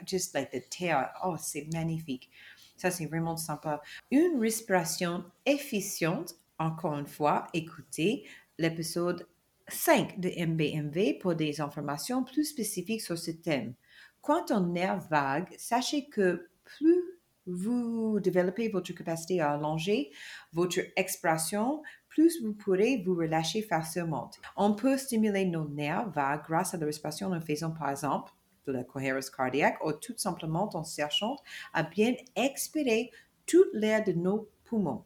just 0.04 0.34
like 0.34 0.50
the 0.50 0.68
terre. 0.68 1.14
Oh, 1.24 1.36
c'est 1.38 1.66
magnifique. 1.72 2.28
Ça, 2.76 2.90
c'est 2.90 3.06
vraiment 3.06 3.38
sympa. 3.38 3.80
Une 4.10 4.38
respiration 4.38 5.24
efficiente, 5.46 6.34
encore 6.58 6.98
une 6.98 7.06
fois, 7.06 7.46
écoutez 7.54 8.26
l'épisode 8.58 9.26
5 9.68 10.20
de 10.20 10.28
MBMV 10.28 11.18
pour 11.20 11.34
des 11.34 11.62
informations 11.62 12.22
plus 12.22 12.44
spécifiques 12.44 13.00
sur 13.00 13.16
ce 13.16 13.30
thème. 13.30 13.72
Quand 14.20 14.50
on 14.50 14.74
est 14.74 14.98
vague, 15.08 15.54
sachez 15.56 16.10
que 16.10 16.50
plus 16.64 17.21
vous 17.46 18.20
développez 18.20 18.68
votre 18.68 18.92
capacité 18.92 19.40
à 19.40 19.52
allonger 19.52 20.10
votre 20.52 20.80
expression, 20.96 21.82
plus 22.08 22.42
vous 22.42 22.52
pourrez 22.52 23.02
vous 23.04 23.14
relâcher 23.14 23.62
facilement. 23.62 24.30
On 24.56 24.74
peut 24.74 24.96
stimuler 24.96 25.46
nos 25.46 25.68
nerfs 25.68 26.10
grâce 26.46 26.74
à 26.74 26.76
la 26.76 26.86
respiration 26.86 27.32
en 27.32 27.40
faisant 27.40 27.70
par 27.70 27.90
exemple 27.90 28.32
de 28.66 28.72
la 28.72 28.84
cohérence 28.84 29.30
cardiaque 29.30 29.84
ou 29.84 29.92
tout 29.92 30.16
simplement 30.16 30.70
en 30.74 30.84
cherchant 30.84 31.36
à 31.72 31.82
bien 31.82 32.14
expirer 32.36 33.10
toute 33.46 33.68
l'air 33.72 34.04
de 34.04 34.12
nos 34.12 34.48
poumons. 34.64 35.04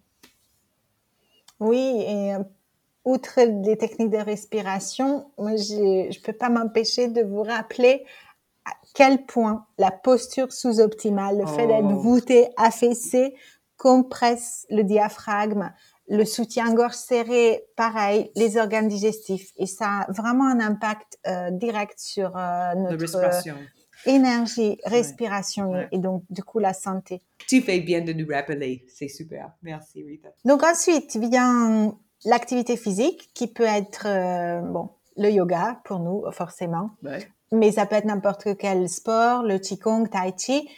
Oui, 1.59 2.05
et 2.07 2.35
euh, 2.35 2.45
outre 3.05 3.40
les 3.64 3.78
techniques 3.78 4.11
de 4.11 4.19
respiration, 4.19 5.31
je 5.38 6.09
ne 6.09 6.23
peux 6.23 6.35
pas 6.35 6.50
m'empêcher 6.50 7.09
de 7.09 7.23
vous 7.23 7.43
rappeler 7.43 8.05
à 8.66 8.73
quel 8.94 9.25
point 9.25 9.66
la 9.78 9.90
posture 9.90 10.52
sous-optimale, 10.52 11.38
le 11.38 11.46
fait 11.46 11.66
d'être 11.66 11.85
oh. 11.85 12.00
voûté, 12.00 12.49
affaissé, 12.56 13.35
compresse 13.76 14.66
le 14.70 14.82
diaphragme, 14.82 15.73
Le 16.08 16.25
soutien-gorge 16.25 16.94
serré, 16.94 17.64
pareil, 17.76 18.30
les 18.37 18.56
organes 18.56 18.87
digestifs. 18.88 19.50
Et 19.56 19.66
ça 19.66 20.02
a 20.02 20.12
vraiment 20.12 20.46
un 20.46 20.61
impact 20.61 21.18
euh, 21.26 21.50
direct 21.50 21.99
sur 21.99 22.37
euh, 22.37 22.75
notre 22.76 23.18
énergie, 24.04 24.78
respiration 24.85 25.88
et 25.90 25.99
donc 25.99 26.23
du 26.30 26.42
coup 26.44 26.61
la 26.61 26.75
santé. 26.75 27.23
Tu 27.49 27.61
fais 27.61 27.80
bien 27.80 28.02
de 28.02 28.12
nous 28.12 28.26
rappeler, 28.30 28.85
c'est 28.88 29.08
super. 29.08 29.50
Merci 29.62 30.04
Rita. 30.04 30.28
Donc 30.44 30.62
ensuite 30.62 31.16
vient 31.16 31.96
l'activité 32.25 32.76
physique 32.76 33.30
qui 33.35 33.49
peut 33.49 33.64
être 33.64 34.06
bon 34.62 34.90
le 35.16 35.30
yoga 35.30 35.80
pour 35.85 35.99
nous 35.99 36.25
forcément, 36.30 36.90
mais 37.53 37.73
ça 37.73 37.87
peut 37.87 37.97
être 37.97 38.05
n'importe 38.05 38.57
quel 38.57 38.88
sport, 38.88 39.43
le 39.43 39.59
qigong, 39.59 40.09
tai 40.09 40.33
chi. 40.37 40.69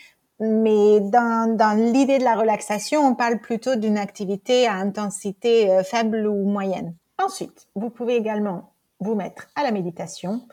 Mais 0.41 1.01
dans, 1.01 1.57
dans 1.57 1.77
l'idée 1.77 2.19
de 2.19 2.25
la 2.25 2.37
relaxation, 2.37 3.01
on 3.01 3.15
parle 3.15 3.41
plutôt 3.41 3.75
d'une 3.75 3.99
activité 3.99 4.69
à 4.69 4.75
intensité 4.75 5.71
euh, 5.71 5.83
faible 5.83 6.27
ou 6.27 6.49
moyenne. 6.49 6.95
Ensuite, 7.19 7.67
vous 7.75 7.91
pouvez 7.91 8.15
également 8.15 8.73
vous 9.01 9.17
mettre 9.17 9.49
à 9.57 9.65
la 9.65 9.73
méditation. 9.73 10.47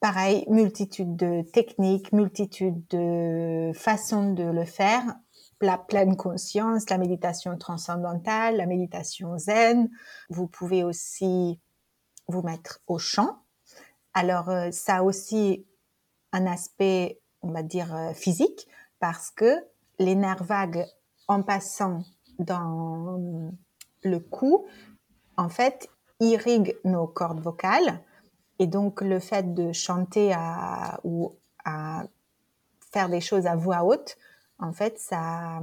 Pareil, 0.00 0.44
multitude 0.48 1.16
de 1.16 1.42
techniques, 1.42 2.12
multitude 2.12 2.86
de 2.90 3.72
façons 3.74 4.32
de 4.32 4.44
le 4.44 4.64
faire. 4.64 5.02
La 5.60 5.78
pleine 5.78 6.16
conscience, 6.16 6.90
la 6.90 6.98
méditation 6.98 7.56
transcendantale, 7.56 8.56
la 8.56 8.66
méditation 8.66 9.38
zen. 9.38 9.88
Vous 10.28 10.46
pouvez 10.48 10.84
aussi 10.84 11.60
vous 12.28 12.42
mettre 12.42 12.80
au 12.86 12.98
chant. 12.98 13.41
Alors, 14.14 14.48
euh, 14.50 14.70
ça 14.70 14.96
a 14.96 15.02
aussi 15.02 15.66
un 16.32 16.46
aspect, 16.46 17.20
on 17.42 17.50
va 17.50 17.62
dire, 17.62 17.94
euh, 17.94 18.12
physique 18.12 18.68
parce 19.00 19.30
que 19.30 19.54
les 19.98 20.14
nerfs 20.14 20.44
vagues, 20.44 20.86
en 21.28 21.42
passant 21.42 22.02
dans 22.38 23.20
le 24.02 24.18
cou, 24.18 24.66
en 25.36 25.48
fait, 25.48 25.88
irriguent 26.20 26.76
nos 26.84 27.06
cordes 27.06 27.40
vocales. 27.40 28.00
Et 28.58 28.66
donc, 28.66 29.00
le 29.00 29.18
fait 29.18 29.54
de 29.54 29.72
chanter 29.72 30.32
à, 30.32 31.00
ou 31.04 31.36
à 31.64 32.04
faire 32.92 33.08
des 33.08 33.20
choses 33.20 33.46
à 33.46 33.56
voix 33.56 33.84
haute, 33.84 34.16
en 34.58 34.72
fait, 34.72 34.98
ça 34.98 35.60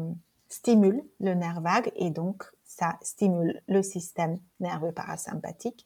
stimule 0.50 1.04
le 1.20 1.34
nerf 1.34 1.62
vague 1.62 1.92
et 1.96 2.10
donc 2.10 2.44
ça 2.66 2.98
stimule 3.02 3.62
le 3.68 3.84
système 3.84 4.40
nerveux 4.60 4.92
parasympathique. 4.92 5.86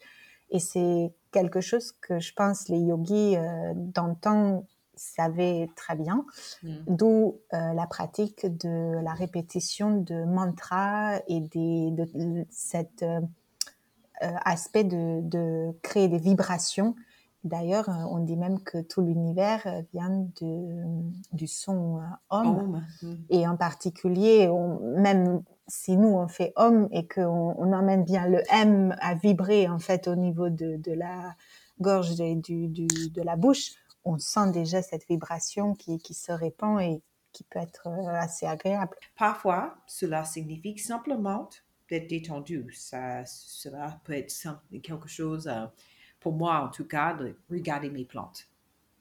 Et 0.53 0.59
c'est 0.59 1.11
quelque 1.31 1.59
chose 1.59 1.91
que 1.99 2.19
je 2.19 2.33
pense 2.33 2.69
les 2.69 2.79
yogis 2.79 3.35
euh, 3.35 3.73
d'antan 3.75 4.65
savait 4.95 5.67
très 5.75 5.95
bien, 5.95 6.25
mm. 6.61 6.69
d'où 6.87 7.39
euh, 7.53 7.73
la 7.73 7.87
pratique 7.87 8.45
de 8.45 8.99
la 9.03 9.13
répétition 9.13 9.97
de 9.97 10.23
mantras 10.23 11.19
et 11.27 11.39
des, 11.39 11.89
de 11.91 12.45
cet 12.51 13.01
euh, 13.01 13.19
aspect 14.21 14.83
de, 14.83 15.21
de, 15.21 15.71
créer 15.81 16.07
des 16.07 16.19
vibrations. 16.19 16.95
D'ailleurs, 17.43 17.89
on 18.09 18.19
dit 18.19 18.37
même 18.37 18.61
que 18.61 18.79
tout 18.79 19.01
l'univers 19.01 19.65
vient 19.91 20.27
de, 20.39 20.85
du 21.33 21.47
son 21.47 21.99
homme. 22.29 22.85
Mm. 23.01 23.13
Et 23.31 23.47
en 23.47 23.57
particulier, 23.57 24.47
même 24.95 25.41
si 25.67 25.97
nous 25.97 26.09
on 26.09 26.27
fait 26.27 26.53
homme 26.55 26.87
et 26.91 27.07
qu'on 27.07 27.55
on 27.57 27.73
emmène 27.73 28.03
bien 28.03 28.27
le 28.27 28.41
M 28.51 28.95
à 28.99 29.15
vibrer 29.15 29.67
en 29.67 29.79
fait 29.79 30.07
au 30.07 30.15
niveau 30.15 30.49
de, 30.49 30.77
de 30.77 30.91
la 30.91 31.35
gorge 31.79 32.19
et 32.19 32.35
du, 32.35 32.67
du, 32.67 32.87
de 32.87 33.21
la 33.21 33.35
bouche, 33.35 33.71
on 34.05 34.17
sent 34.17 34.51
déjà 34.51 34.81
cette 34.81 35.07
vibration 35.07 35.73
qui, 35.75 35.97
qui 35.97 36.13
se 36.13 36.31
répand 36.31 36.81
et 36.81 37.01
qui 37.31 37.43
peut 37.43 37.59
être 37.59 37.87
euh, 37.87 38.07
assez 38.13 38.45
agréable. 38.45 38.97
Parfois, 39.17 39.75
cela 39.87 40.23
signifie 40.23 40.77
simplement 40.77 41.49
d'être 41.89 42.07
détendu. 42.07 42.71
Ça, 42.73 43.25
cela 43.25 43.99
peut 44.03 44.13
être 44.13 44.33
quelque 44.83 45.07
chose, 45.07 45.47
euh, 45.47 45.65
pour 46.19 46.33
moi 46.33 46.59
en 46.59 46.69
tout 46.69 46.85
cas, 46.85 47.13
de 47.13 47.35
regarder 47.49 47.89
mes 47.89 48.05
plantes. 48.05 48.47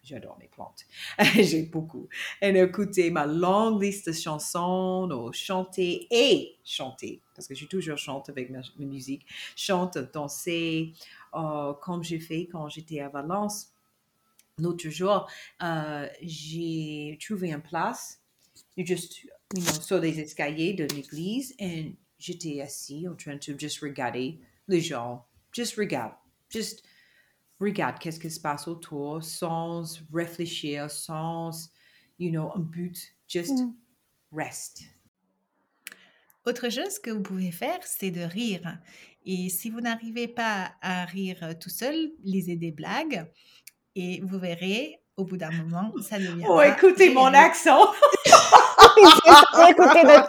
J'adore 0.03 0.37
mes 0.39 0.49
plantes. 0.49 0.85
J'ai 1.35 1.63
beaucoup. 1.63 2.09
Et 2.41 2.49
écouter 2.49 3.11
ma 3.11 3.25
longue 3.25 3.81
liste 3.83 4.09
de 4.09 4.13
chansons, 4.13 5.31
chanter 5.33 6.09
et 6.11 6.57
chanter, 6.65 7.21
parce 7.37 7.47
que 7.47 7.55
j'ai 7.55 7.67
toujours 7.67 7.99
chanté 7.99 8.33
avec 8.33 8.51
ma, 8.51 8.63
musique, 8.79 9.25
chante, 9.55 9.99
danser, 10.13 10.93
euh, 11.35 11.73
comme 11.75 12.03
j'ai 12.03 12.19
fait 12.19 12.49
quand 12.51 12.69
j'étais 12.69 13.01
à 13.01 13.09
Valence 13.09 13.73
L'autre 14.59 14.91
jour, 14.91 15.29
euh, 15.63 16.07
j'ai 16.21 17.19
trouvé 17.25 17.53
une 17.53 17.63
place 17.63 18.21
juste, 18.77 19.23
you 19.23 19.31
know, 19.55 19.81
sur 19.81 19.99
les 19.99 20.21
escaliers 20.21 20.75
de 20.75 20.85
l'église 20.85 21.55
et 21.59 21.95
j'étais 22.19 22.61
assis 22.61 23.09
en 23.09 23.15
train 23.15 23.37
de 23.37 23.59
juste 23.59 23.81
regarder 23.81 24.39
les 24.69 24.81
gens. 24.81 25.25
Juste 25.53 25.77
regarde. 25.77 26.13
Juste 26.51 26.85
regarde 27.63 27.99
qu'est-ce 27.99 28.21
qui 28.21 28.31
se 28.31 28.41
passe 28.41 28.69
autour 28.69 29.23
sans 29.23 29.83
réfléchir, 30.13 30.91
sans, 30.91 31.71
you 32.19 32.31
know, 32.31 32.51
un 32.55 32.61
but. 32.61 32.99
Just 33.29 33.53
mm. 33.53 33.73
rest. 34.33 34.83
Autre 36.45 36.69
chose 36.69 36.99
que 36.99 37.11
vous 37.11 37.23
pouvez 37.23 37.53
faire, 37.53 37.79
c'est 37.83 38.11
de 38.11 38.23
rire. 38.23 38.79
Et 39.25 39.49
si 39.49 39.71
vous 39.71 39.81
n'arrivez 39.81 40.29
pas 40.29 40.73
à 40.83 41.05
rire 41.05 41.55
tout 41.61 41.71
seul, 41.71 42.11
lisez 42.25 42.57
des 42.57 42.73
blagues 42.73 43.27
et 43.95 44.21
vous 44.23 44.39
verrez, 44.39 45.01
au 45.17 45.25
bout 45.25 45.37
d'un 45.37 45.51
moment, 45.51 45.93
ça 46.03 46.19
devient. 46.19 46.45
Oh, 46.49 46.61
écoutez 46.61 47.15
mon 47.15 47.27
accent! 47.27 47.93
écoutez 49.69 50.03
notre 50.05 50.29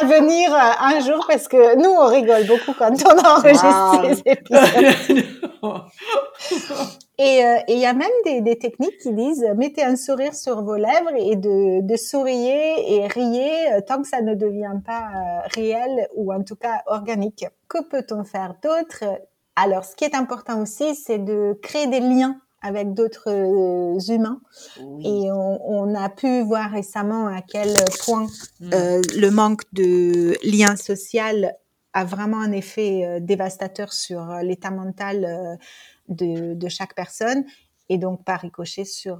à 0.00 0.04
venir 0.04 0.54
euh, 0.54 0.70
un 0.80 1.00
jour 1.00 1.24
parce 1.26 1.48
que 1.48 1.76
nous, 1.76 1.90
on 1.90 2.06
rigole 2.06 2.46
beaucoup 2.46 2.72
quand 2.74 2.92
on 3.04 3.18
enregistre 3.18 4.00
ces 4.04 4.22
épisodes. 4.32 5.26
Euh, 7.20 7.58
et 7.68 7.72
il 7.74 7.78
y 7.78 7.86
a 7.86 7.92
même 7.92 8.08
des, 8.24 8.40
des, 8.40 8.58
techniques 8.58 8.98
qui 8.98 9.12
disent 9.12 9.46
mettez 9.56 9.84
un 9.84 9.94
sourire 9.94 10.34
sur 10.34 10.62
vos 10.62 10.74
lèvres 10.74 11.14
et 11.16 11.36
de, 11.36 11.80
de 11.80 11.96
sourire 11.96 12.74
et 12.86 13.06
riez 13.06 13.72
euh, 13.72 13.80
tant 13.86 14.02
que 14.02 14.08
ça 14.08 14.20
ne 14.20 14.34
devient 14.34 14.80
pas 14.84 15.44
réel 15.54 16.08
ou 16.16 16.32
en 16.32 16.42
tout 16.42 16.56
cas 16.56 16.82
organique. 16.86 17.46
Que 17.68 17.84
peut-on 17.88 18.24
faire 18.24 18.56
d'autre? 18.60 19.04
Alors, 19.54 19.84
ce 19.84 19.94
qui 19.94 20.04
est 20.04 20.16
important 20.16 20.60
aussi, 20.60 20.96
c'est 20.96 21.20
de 21.20 21.56
créer 21.62 21.86
des 21.86 22.00
liens 22.00 22.40
avec 22.64 22.94
d'autres 22.94 23.28
euh, 23.28 23.98
humains. 24.08 24.40
Et 25.04 25.30
on, 25.30 25.94
a 25.94 26.08
pu 26.08 26.42
voir 26.42 26.70
récemment 26.70 27.26
à 27.26 27.42
quel 27.42 27.74
point 28.04 28.26
mm. 28.60 28.70
euh, 28.72 29.02
le 29.16 29.30
manque 29.30 29.62
de 29.72 30.34
lien 30.42 30.74
social 30.74 31.54
a 31.94 32.04
vraiment 32.04 32.40
un 32.40 32.52
effet 32.52 33.04
euh, 33.04 33.20
dévastateur 33.20 33.92
sur 33.92 34.26
l'état 34.42 34.70
mental 34.70 35.58
de, 36.08 36.68
chaque 36.68 36.94
personne 36.94 37.44
et 37.88 37.98
donc 37.98 38.24
par 38.24 38.40
ricochet 38.40 38.84
sur 38.84 39.18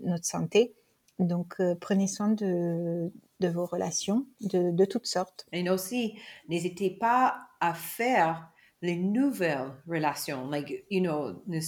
notre 0.00 0.24
santé. 0.24 0.74
Donc 1.18 1.56
prenez 1.80 2.06
soin 2.06 2.28
de, 2.28 3.10
vos 3.40 3.66
relations 3.66 4.26
de, 4.40 4.84
toutes 4.84 5.06
sortes. 5.06 5.46
Et 5.52 5.68
aussi, 5.70 6.18
n'hésitez 6.48 6.90
pas 6.90 7.48
à 7.60 7.74
faire 7.74 8.50
les 8.82 8.96
nouvelles 8.96 9.72
relations. 9.88 10.48
Like, 10.48 10.84
you 10.90 11.00
know, 11.00 11.42
ne 11.46 11.60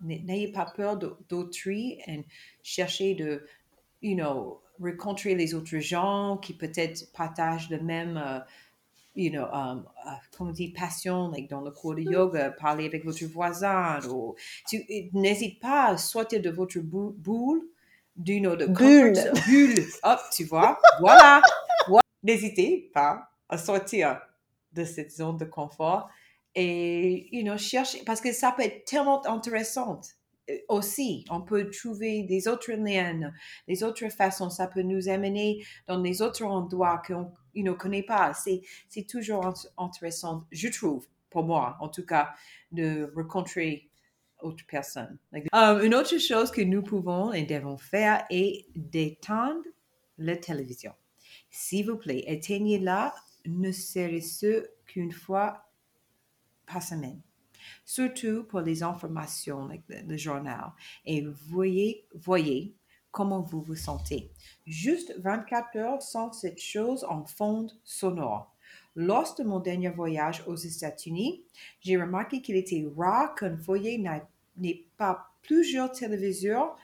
n'ayez 0.00 0.52
pas 0.52 0.66
peur 0.66 0.98
d'autrui 1.28 1.98
et 2.06 2.24
cherchez 2.62 3.14
de, 3.14 3.46
you 4.02 4.14
know, 4.14 4.60
rencontrer 4.80 5.34
les 5.34 5.54
autres 5.54 5.78
gens 5.78 6.38
qui 6.38 6.54
peut-être 6.54 7.12
partagent 7.12 7.70
le 7.70 7.80
même, 7.80 8.44
you 9.14 9.30
know, 9.30 9.46
um, 9.52 9.86
uh, 10.06 10.16
comment 10.36 10.50
on 10.50 10.52
dit, 10.52 10.68
passion, 10.68 11.28
like 11.28 11.48
dans 11.48 11.60
le 11.60 11.70
cours 11.70 11.94
de 11.94 12.02
mm. 12.02 12.12
yoga, 12.12 12.50
parler 12.50 12.86
avec 12.86 13.04
votre 13.04 13.24
voisin. 13.26 13.98
Ou, 14.08 14.34
n'hésite 15.12 15.60
pas 15.60 15.86
à 15.86 15.96
sortir 15.96 16.40
de 16.40 16.50
votre 16.50 16.78
boule, 16.78 17.62
du 18.16 18.40
know, 18.40 18.56
de 18.56 18.66
bulle. 18.66 19.18
bulle. 19.46 19.84
Hop, 20.02 20.20
tu 20.32 20.44
vois, 20.44 20.78
voilà. 21.00 21.42
N'hésitez 22.22 22.90
pas 22.92 23.30
à 23.48 23.56
sortir 23.56 24.20
de 24.72 24.84
cette 24.84 25.10
zone 25.10 25.38
de 25.38 25.46
confort 25.46 26.08
et, 26.54 27.34
you 27.34 27.42
know, 27.42 27.56
chercher, 27.56 28.02
parce 28.04 28.20
que 28.20 28.32
ça 28.32 28.52
peut 28.52 28.62
être 28.62 28.84
tellement 28.84 29.24
intéressant 29.26 30.00
aussi. 30.68 31.24
On 31.30 31.42
peut 31.42 31.70
trouver 31.70 32.22
des 32.22 32.48
autres 32.48 32.72
liens, 32.72 33.32
des 33.68 33.82
autres 33.82 34.08
façons. 34.08 34.50
Ça 34.50 34.66
peut 34.66 34.82
nous 34.82 35.08
amener 35.08 35.64
dans 35.86 36.00
des 36.00 36.22
autres 36.22 36.44
endroits 36.44 37.02
qu'on 37.06 37.32
ne 37.54 37.72
connaît 37.72 38.02
pas. 38.02 38.32
C'est 38.34 39.06
toujours 39.08 39.52
intéressant, 39.78 40.44
je 40.50 40.68
trouve, 40.68 41.06
pour 41.30 41.44
moi, 41.44 41.76
en 41.80 41.88
tout 41.88 42.04
cas, 42.04 42.34
de 42.72 43.12
rencontrer 43.14 43.90
autres 44.42 44.66
personnes. 44.66 45.18
Um, 45.52 45.82
une 45.82 45.94
autre 45.94 46.18
chose 46.18 46.50
que 46.50 46.62
nous 46.62 46.82
pouvons 46.82 47.32
et 47.32 47.44
devons 47.44 47.76
faire 47.76 48.24
est 48.30 48.66
d'éteindre 48.74 49.62
la 50.18 50.36
télévision. 50.36 50.92
S'il 51.50 51.86
vous 51.86 51.96
plaît, 51.96 52.24
éteignez-la, 52.26 53.14
ne 53.46 53.72
serait-ce 53.72 54.66
qu'une 54.86 55.12
fois 55.12 55.64
par 56.66 56.82
semaine. 56.82 57.20
Surtout 57.92 58.44
pour 58.44 58.60
les 58.60 58.84
informations, 58.84 59.66
like 59.66 59.82
le, 59.88 60.16
journal. 60.16 60.70
Et 61.04 61.26
voyez, 61.48 62.06
voyez 62.14 62.72
comment 63.10 63.40
vous 63.40 63.62
vous 63.62 63.74
sentez. 63.74 64.30
Juste 64.64 65.12
24 65.18 65.76
heures 65.76 66.00
sans 66.00 66.30
cette 66.30 66.60
chose 66.60 67.04
en 67.08 67.24
fond 67.24 67.66
sonore. 67.82 68.54
Lors 68.94 69.34
de 69.34 69.42
mon 69.42 69.58
dernier 69.58 69.88
voyage 69.88 70.44
aux 70.46 70.54
États-Unis, 70.54 71.42
j'ai 71.80 72.00
remarqué 72.00 72.40
qu'il 72.40 72.54
était 72.54 72.86
rare 72.96 73.34
qu'un 73.34 73.56
foyer 73.56 73.98
n'ait 74.56 74.84
pas 74.96 75.26
plusieurs 75.42 75.90
téléviseurs 75.90 76.76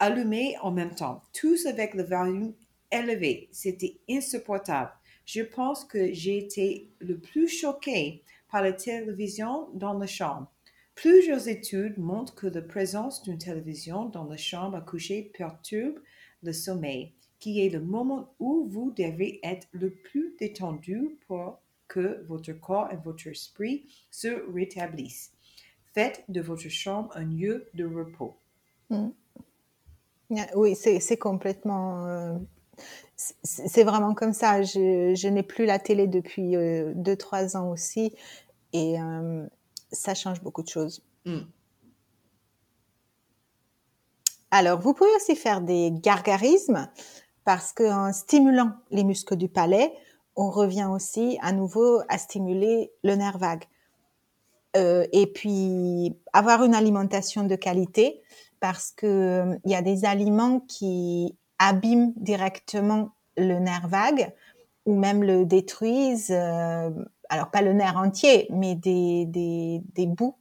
allumés 0.00 0.56
en 0.60 0.72
même 0.72 0.96
temps, 0.96 1.22
tous 1.32 1.66
avec 1.66 1.94
le 1.94 2.02
volume 2.02 2.52
élevé. 2.90 3.48
C'était 3.52 4.00
insupportable. 4.10 4.90
Je 5.24 5.42
pense 5.42 5.84
que 5.84 6.12
j'ai 6.12 6.38
été 6.38 6.90
le 6.98 7.16
plus 7.16 7.46
choqué 7.46 8.24
par 8.56 8.62
la 8.62 8.72
télévision 8.72 9.68
dans 9.74 9.92
la 9.92 10.06
chambre. 10.06 10.50
Plusieurs 10.94 11.46
études 11.46 11.98
montrent 11.98 12.34
que 12.34 12.46
la 12.46 12.62
présence 12.62 13.22
d'une 13.22 13.36
télévision 13.36 14.06
dans 14.06 14.24
la 14.24 14.38
chambre 14.38 14.78
à 14.78 14.80
coucher 14.80 15.30
perturbe 15.36 15.98
le 16.42 16.54
sommeil, 16.54 17.12
qui 17.38 17.60
est 17.60 17.68
le 17.68 17.82
moment 17.82 18.32
où 18.38 18.66
vous 18.66 18.92
devez 18.92 19.40
être 19.42 19.66
le 19.72 19.90
plus 19.90 20.34
détendu 20.38 21.18
pour 21.28 21.60
que 21.86 22.24
votre 22.28 22.54
corps 22.54 22.90
et 22.90 22.96
votre 23.04 23.26
esprit 23.26 23.84
se 24.10 24.50
rétablissent. 24.50 25.32
Faites 25.92 26.24
de 26.30 26.40
votre 26.40 26.70
chambre 26.70 27.10
un 27.14 27.26
lieu 27.26 27.68
de 27.74 27.84
repos. 27.84 28.38
Mm. 28.88 29.08
Oui, 30.54 30.74
c'est 30.74 31.18
complètement... 31.18 32.06
Euh, 32.06 32.38
c'est 33.16 33.84
vraiment 33.84 34.14
comme 34.14 34.32
ça. 34.32 34.62
Je, 34.62 35.28
n'ai 35.28 35.42
plus 35.42 35.64
la 35.64 35.78
télé 35.78 36.06
depuis 36.06 36.52
2-3 36.54 37.54
euh, 37.54 37.58
ans 37.58 37.70
aussi. 37.70 38.12
Et 38.72 39.00
euh, 39.00 39.46
ça 39.92 40.14
change 40.14 40.42
beaucoup 40.42 40.62
de 40.62 40.68
choses. 40.68 41.02
Mm. 41.24 41.40
Alors, 44.50 44.80
vous 44.80 44.94
pouvez 44.94 45.10
aussi 45.16 45.36
faire 45.36 45.60
des 45.60 45.90
gargarismes 45.92 46.88
parce 47.44 47.72
qu'en 47.72 48.12
stimulant 48.12 48.72
les 48.90 49.04
muscles 49.04 49.36
du 49.36 49.48
palais, 49.48 49.92
on 50.36 50.50
revient 50.50 50.88
aussi 50.90 51.38
à 51.42 51.52
nouveau 51.52 52.00
à 52.08 52.18
stimuler 52.18 52.92
le 53.02 53.14
nerf 53.14 53.38
vague. 53.38 53.64
Euh, 54.76 55.06
et 55.12 55.26
puis, 55.26 56.14
avoir 56.32 56.62
une 56.62 56.74
alimentation 56.74 57.44
de 57.44 57.56
qualité 57.56 58.20
parce 58.60 58.90
qu'il 58.90 59.08
euh, 59.08 59.56
y 59.64 59.74
a 59.74 59.82
des 59.82 60.04
aliments 60.04 60.60
qui 60.60 61.36
abîment 61.58 62.12
directement 62.16 63.10
le 63.36 63.58
nerf 63.58 63.88
vague 63.88 64.32
ou 64.84 64.94
même 64.94 65.22
le 65.22 65.46
détruisent. 65.46 66.30
Euh, 66.30 66.90
alors 67.28 67.50
pas 67.50 67.62
le 67.62 67.72
nerf 67.72 67.96
entier, 67.96 68.46
mais 68.50 68.74
des, 68.74 69.26
des, 69.26 69.82
des 69.94 70.06
bouts. 70.06 70.36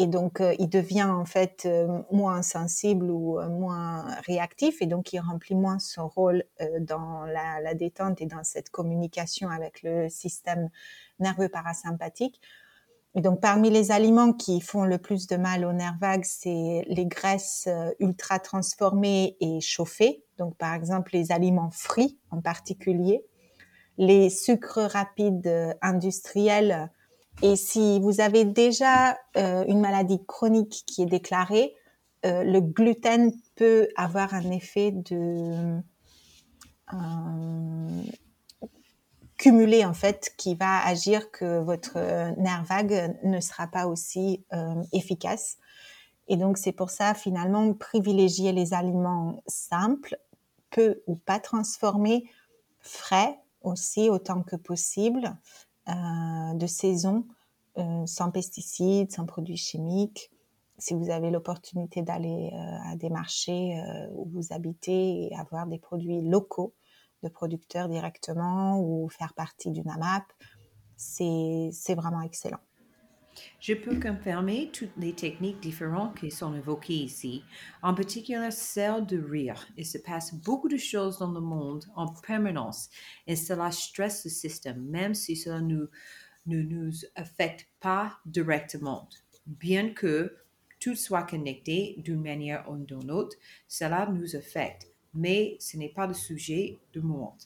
Et 0.00 0.06
donc, 0.06 0.40
euh, 0.40 0.54
il 0.58 0.70
devient 0.70 1.02
en 1.02 1.26
fait 1.26 1.64
euh, 1.66 2.00
moins 2.10 2.40
sensible 2.40 3.10
ou 3.10 3.38
euh, 3.38 3.50
moins 3.50 4.06
réactif, 4.26 4.80
et 4.80 4.86
donc 4.86 5.12
il 5.12 5.20
remplit 5.20 5.54
moins 5.54 5.78
son 5.78 6.08
rôle 6.08 6.44
dans 6.80 7.24
la, 7.26 7.60
la, 7.60 7.74
détente 7.74 8.22
et 8.22 8.26
dans 8.26 8.42
cette 8.42 8.70
communication 8.70 9.50
avec 9.50 9.82
le 9.82 10.08
système 10.08 10.70
nerveux 11.18 11.50
parasympathique. 11.50 12.40
Et 13.14 13.20
donc, 13.20 13.42
parmi 13.42 13.68
les 13.68 13.90
aliments 13.90 14.32
qui 14.32 14.62
font 14.62 14.84
le 14.84 14.96
plus 14.96 15.26
de 15.26 15.36
mal 15.36 15.66
au 15.66 15.72
nerf 15.74 15.96
vague, 16.00 16.24
c'est 16.24 16.82
les 16.86 17.04
graisses 17.04 17.68
ultra 17.98 18.38
transformées 18.38 19.36
et 19.40 19.60
chauffées. 19.60 20.24
Donc, 20.38 20.56
par 20.56 20.72
exemple, 20.72 21.10
les 21.12 21.30
aliments 21.30 21.72
frits 21.72 22.18
en 22.30 22.40
particulier 22.40 23.26
les 24.00 24.30
sucres 24.30 24.90
rapides 24.90 25.46
euh, 25.46 25.74
industriels. 25.82 26.90
Et 27.42 27.54
si 27.54 28.00
vous 28.00 28.22
avez 28.22 28.46
déjà 28.46 29.18
euh, 29.36 29.62
une 29.68 29.80
maladie 29.80 30.24
chronique 30.26 30.84
qui 30.86 31.02
est 31.02 31.06
déclarée, 31.06 31.74
euh, 32.24 32.42
le 32.42 32.60
gluten 32.60 33.30
peut 33.56 33.88
avoir 33.96 34.34
un 34.34 34.50
effet 34.50 34.90
de 34.90 35.80
cumulé 39.36 39.84
en 39.84 39.94
fait 39.94 40.32
qui 40.36 40.56
va 40.56 40.84
agir 40.84 41.30
que 41.30 41.60
votre 41.60 41.94
nerf 42.36 42.64
vague 42.64 43.16
ne 43.22 43.38
sera 43.38 43.68
pas 43.68 43.86
aussi 43.86 44.44
efficace. 44.92 45.56
Et 46.26 46.36
donc 46.36 46.58
c'est 46.58 46.72
pour 46.72 46.90
ça 46.90 47.14
finalement 47.14 47.72
privilégier 47.74 48.50
les 48.50 48.74
aliments 48.74 49.40
simples, 49.46 50.18
peu 50.70 51.00
ou 51.06 51.14
pas 51.14 51.38
transformés, 51.38 52.28
frais, 52.80 53.38
aussi 53.62 54.08
autant 54.10 54.42
que 54.42 54.56
possible 54.56 55.36
euh, 55.88 56.54
de 56.54 56.66
saison, 56.66 57.26
euh, 57.78 58.06
sans 58.06 58.30
pesticides, 58.30 59.12
sans 59.12 59.26
produits 59.26 59.56
chimiques. 59.56 60.30
Si 60.78 60.94
vous 60.94 61.10
avez 61.10 61.30
l'opportunité 61.30 62.02
d'aller 62.02 62.50
euh, 62.52 62.90
à 62.90 62.96
des 62.96 63.10
marchés 63.10 63.80
où 64.12 64.28
vous 64.30 64.52
habitez 64.52 65.26
et 65.26 65.36
avoir 65.36 65.66
des 65.66 65.78
produits 65.78 66.22
locaux 66.22 66.74
de 67.22 67.28
producteurs 67.28 67.88
directement 67.88 68.80
ou 68.80 69.08
faire 69.08 69.34
partie 69.34 69.70
d'une 69.70 69.90
AMAP, 69.90 70.24
c'est 70.96 71.94
vraiment 71.94 72.22
excellent. 72.22 72.60
Je 73.60 73.74
peux 73.74 73.98
confirmer 74.00 74.70
toutes 74.72 74.96
les 74.96 75.14
techniques 75.14 75.60
différentes 75.60 76.18
qui 76.18 76.30
sont 76.30 76.54
évoquées 76.54 76.94
ici, 77.04 77.44
en 77.82 77.94
particulier 77.94 78.50
celle 78.50 79.06
de 79.06 79.18
rire. 79.18 79.66
Il 79.76 79.86
se 79.86 79.98
passe 79.98 80.34
beaucoup 80.34 80.68
de 80.68 80.76
choses 80.76 81.18
dans 81.18 81.30
le 81.30 81.40
monde 81.40 81.84
en 81.94 82.08
permanence 82.08 82.90
et 83.26 83.36
cela 83.36 83.70
stresse 83.70 84.24
le 84.24 84.30
système, 84.30 84.82
même 84.82 85.14
si 85.14 85.36
cela 85.36 85.60
ne 85.60 85.86
nous 86.46 86.92
affecte 87.14 87.68
pas 87.80 88.18
directement. 88.26 89.08
Bien 89.46 89.90
que 89.90 90.36
tout 90.78 90.96
soit 90.96 91.24
connecté 91.24 91.96
d'une 91.98 92.22
manière 92.22 92.68
ou 92.70 92.76
d'une 92.76 93.10
autre, 93.10 93.36
cela 93.68 94.06
nous 94.06 94.34
affecte, 94.34 94.88
mais 95.14 95.56
ce 95.60 95.76
n'est 95.76 95.92
pas 95.92 96.06
le 96.06 96.14
sujet 96.14 96.78
du 96.92 97.00
monde. 97.00 97.38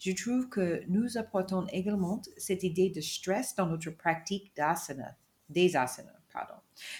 Je 0.00 0.12
trouve 0.12 0.48
que 0.48 0.82
nous 0.88 1.18
apportons 1.18 1.66
également 1.66 2.22
cette 2.38 2.62
idée 2.62 2.88
de 2.88 3.02
stress 3.02 3.54
dans 3.54 3.66
notre 3.66 3.90
pratique 3.90 4.50
d'asana 4.56 5.14
des 5.50 5.76
asanas. 5.76 6.10
Pardon. 6.32 6.54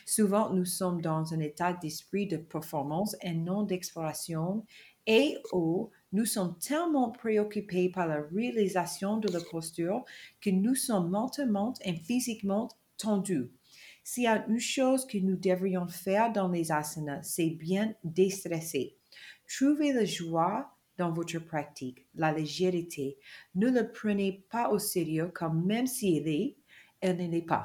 Souvent, 0.04 0.52
nous 0.52 0.66
sommes 0.66 1.00
dans 1.00 1.32
un 1.32 1.40
état 1.40 1.72
d'esprit 1.72 2.26
de 2.26 2.36
performance 2.36 3.16
et 3.22 3.32
non 3.32 3.62
d'exploration 3.62 4.66
et 5.06 5.38
où 5.52 5.90
nous 6.12 6.26
sommes 6.26 6.58
tellement 6.58 7.10
préoccupés 7.10 7.88
par 7.88 8.06
la 8.06 8.20
réalisation 8.20 9.16
de 9.16 9.28
la 9.28 9.40
posture 9.40 10.04
que 10.42 10.50
nous 10.50 10.74
sommes 10.74 11.08
mentalement 11.08 11.72
et 11.82 11.94
physiquement 11.94 12.68
tendus. 12.98 13.50
S'il 14.04 14.24
y 14.24 14.26
a 14.26 14.44
une 14.46 14.60
chose 14.60 15.06
que 15.06 15.18
nous 15.18 15.36
devrions 15.36 15.88
faire 15.88 16.32
dans 16.32 16.48
les 16.48 16.70
asanas, 16.70 17.22
c'est 17.22 17.50
bien 17.50 17.94
déstresser. 18.04 18.96
Trouvez 19.46 19.92
la 19.92 20.04
joie 20.04 20.76
dans 21.00 21.10
votre 21.10 21.38
pratique, 21.38 22.06
la 22.14 22.30
légèreté. 22.30 23.16
Ne 23.54 23.70
le 23.70 23.90
prenez 23.90 24.44
pas 24.50 24.68
au 24.68 24.78
sérieux 24.78 25.30
comme 25.32 25.64
même 25.64 25.86
s'il 25.86 26.28
est, 26.28 26.56
elle 27.00 27.16
ne 27.16 27.26
l'est 27.26 27.42
pas 27.42 27.64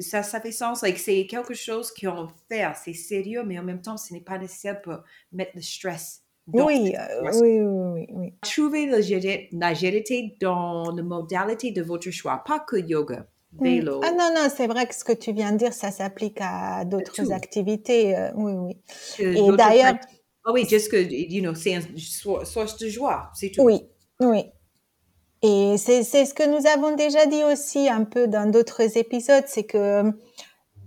ça, 0.00 0.22
ça 0.22 0.40
fait 0.40 0.52
sens. 0.52 0.82
Like, 0.82 0.98
c'est 0.98 1.26
quelque 1.26 1.52
chose 1.54 1.92
qu'on 1.92 2.28
fait, 2.48 2.64
c'est 2.82 2.92
sérieux, 2.92 3.42
mais 3.44 3.58
en 3.58 3.64
même 3.64 3.80
temps, 3.80 3.96
ce 3.96 4.12
n'est 4.12 4.20
pas 4.20 4.38
nécessaire 4.38 4.80
pour 4.80 4.98
mettre 5.32 5.52
le 5.56 5.62
stress. 5.62 6.22
Oui, 6.46 6.94
euh, 6.96 7.30
oui, 7.40 7.60
oui, 7.60 8.06
oui, 8.12 8.34
Trouvez 8.42 8.86
la 8.86 8.98
légèreté 8.98 10.36
dans 10.40 10.92
la 10.94 11.02
modalité 11.02 11.72
de 11.72 11.82
votre 11.82 12.10
choix, 12.10 12.44
pas 12.46 12.60
que 12.60 12.76
yoga. 12.76 13.26
Hmm. 13.58 13.64
Vélo. 13.64 14.00
Ah 14.04 14.12
non, 14.12 14.30
non, 14.34 14.48
c'est 14.54 14.66
vrai 14.66 14.86
que 14.86 14.94
ce 14.94 15.04
que 15.04 15.12
tu 15.12 15.32
viens 15.32 15.52
de 15.52 15.56
dire, 15.56 15.72
ça 15.72 15.90
s'applique 15.90 16.38
à 16.40 16.84
d'autres 16.84 17.32
activités. 17.32 18.16
Euh, 18.16 18.30
oui, 18.36 18.52
oui. 18.52 18.76
Et 19.18 19.56
d'ailleurs. 19.56 19.96
Ah 20.44 20.52
oui, 20.52 20.66
juste 20.68 20.90
que, 20.90 20.96
you 20.96 21.40
know, 21.42 21.54
c'est 21.54 21.72
une 21.72 21.98
source 21.98 22.76
de 22.76 22.88
joie, 22.88 23.30
c'est 23.34 23.50
tout. 23.50 23.62
Oui, 23.62 23.80
oui. 24.20 24.44
Et 25.42 25.76
c'est 25.76 26.02
ce 26.04 26.32
que 26.32 26.42
nous 26.42 26.66
avons 26.66 26.96
déjà 26.96 27.26
dit 27.26 27.44
aussi 27.44 27.88
un 27.88 28.04
peu 28.04 28.28
dans 28.28 28.50
d'autres 28.50 28.96
épisodes, 28.96 29.44
c'est 29.46 29.64
que 29.64 30.04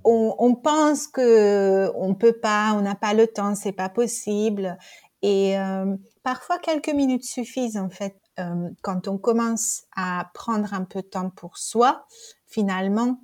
on, 0.03 0.35
on, 0.39 0.55
pense 0.55 1.07
que 1.07 1.91
on 1.95 2.15
peut 2.15 2.33
pas, 2.33 2.73
on 2.75 2.81
n'a 2.81 2.95
pas 2.95 3.13
le 3.13 3.27
temps, 3.27 3.53
c'est 3.53 3.71
pas 3.71 3.89
possible. 3.89 4.77
Et 5.21 5.59
euh, 5.59 5.95
parfois 6.23 6.57
quelques 6.59 6.93
minutes 6.93 7.25
suffisent 7.25 7.77
en 7.77 7.89
fait. 7.89 8.15
Euh, 8.39 8.69
quand 8.83 9.07
on 9.07 9.17
commence 9.17 9.83
à 9.95 10.29
prendre 10.33 10.73
un 10.73 10.83
peu 10.83 11.01
de 11.01 11.07
temps 11.07 11.29
pour 11.31 11.57
soi, 11.57 12.05
finalement, 12.45 13.19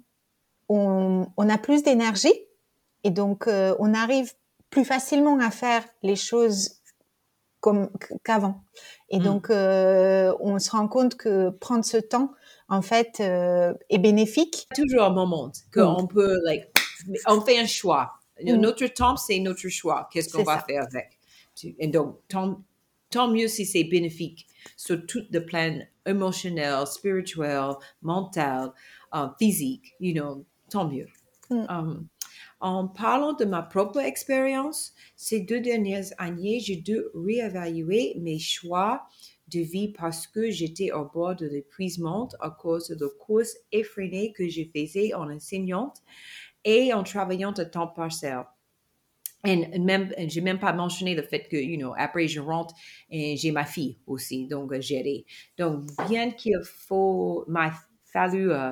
on, 0.69 1.27
on 1.37 1.49
a 1.49 1.57
plus 1.57 1.83
d'énergie 1.83 2.33
et 3.03 3.11
donc 3.11 3.47
euh, 3.47 3.75
on 3.79 3.93
arrive 3.93 4.33
plus 4.73 4.85
facilement 4.85 5.39
à 5.39 5.51
faire 5.51 5.83
les 6.01 6.15
choses 6.15 6.81
comme 7.59 7.91
qu'avant. 8.25 8.63
Et 9.09 9.19
mm. 9.19 9.23
donc, 9.23 9.49
euh, 9.49 10.33
on 10.39 10.57
se 10.59 10.71
rend 10.71 10.87
compte 10.87 11.15
que 11.15 11.51
prendre 11.51 11.85
ce 11.85 11.97
temps, 11.97 12.31
en 12.67 12.81
fait, 12.81 13.19
euh, 13.19 13.73
est 13.89 13.99
bénéfique. 13.99 14.67
Toujours 14.75 15.03
un 15.03 15.11
moment 15.11 15.51
qu'on 15.71 16.07
peut, 16.07 16.39
like, 16.43 16.65
on 17.27 17.39
fait 17.41 17.59
un 17.59 17.67
choix. 17.67 18.13
Mm. 18.43 18.55
Notre 18.55 18.87
temps, 18.87 19.15
c'est 19.15 19.39
notre 19.39 19.69
choix. 19.69 20.09
Qu'est-ce 20.11 20.33
qu'on 20.35 20.43
va 20.43 20.59
faire 20.59 20.83
avec? 20.83 21.19
Et 21.77 21.87
donc, 21.87 22.17
tant, 22.27 22.63
tant 23.11 23.27
mieux 23.27 23.47
si 23.47 23.67
c'est 23.67 23.83
bénéfique 23.83 24.47
sur 24.75 25.05
tout 25.05 25.23
le 25.31 25.45
plan 25.45 25.79
émotionnel, 26.05 26.87
spirituel, 26.87 27.75
mental, 28.01 28.73
uh, 29.13 29.27
physique, 29.37 29.93
you 29.99 30.13
know, 30.13 30.43
tant 30.69 30.89
mieux. 30.89 31.07
Mm. 31.51 31.65
Um, 31.69 32.07
en 32.63 32.87
parlant 32.87 33.33
de 33.33 33.43
ma 33.43 33.61
propre 33.61 33.99
expérience, 33.99 34.93
ces 35.17 35.41
deux 35.41 35.59
dernières 35.59 36.05
années, 36.17 36.61
j'ai 36.61 36.77
dû 36.77 36.97
réévaluer 37.13 38.15
mes 38.21 38.39
choix 38.39 39.05
de 39.49 39.59
vie 39.59 39.89
parce 39.89 40.27
que 40.27 40.49
j'étais 40.49 40.93
au 40.93 41.03
bord 41.03 41.35
de 41.35 41.45
l'épuisement 41.45 42.29
à 42.39 42.49
cause 42.49 42.87
de 42.87 43.05
courses 43.05 43.57
effrénées 43.73 44.31
que 44.31 44.47
je 44.47 44.61
faisais 44.73 45.13
en 45.13 45.29
enseignante 45.29 45.97
et 46.63 46.93
en 46.93 47.03
travaillant 47.03 47.51
à 47.51 47.65
temps 47.65 47.87
partiel. 47.87 48.45
Et 49.45 49.77
même, 49.77 50.13
j'ai 50.17 50.39
même 50.39 50.59
pas 50.59 50.71
mentionné 50.71 51.15
le 51.15 51.23
fait 51.23 51.49
que, 51.49 51.57
you 51.57 51.77
know, 51.77 51.93
après 51.97 52.29
je 52.29 52.39
rentre 52.39 52.73
et 53.09 53.35
j'ai 53.35 53.51
ma 53.51 53.65
fille 53.65 53.99
aussi, 54.07 54.47
donc 54.47 54.73
gérer. 54.79 55.25
Donc, 55.57 55.83
bien 56.07 56.31
qu'il 56.31 56.61
faut, 56.63 57.43
m'a 57.49 57.73
fallu 58.05 58.53
euh, 58.53 58.71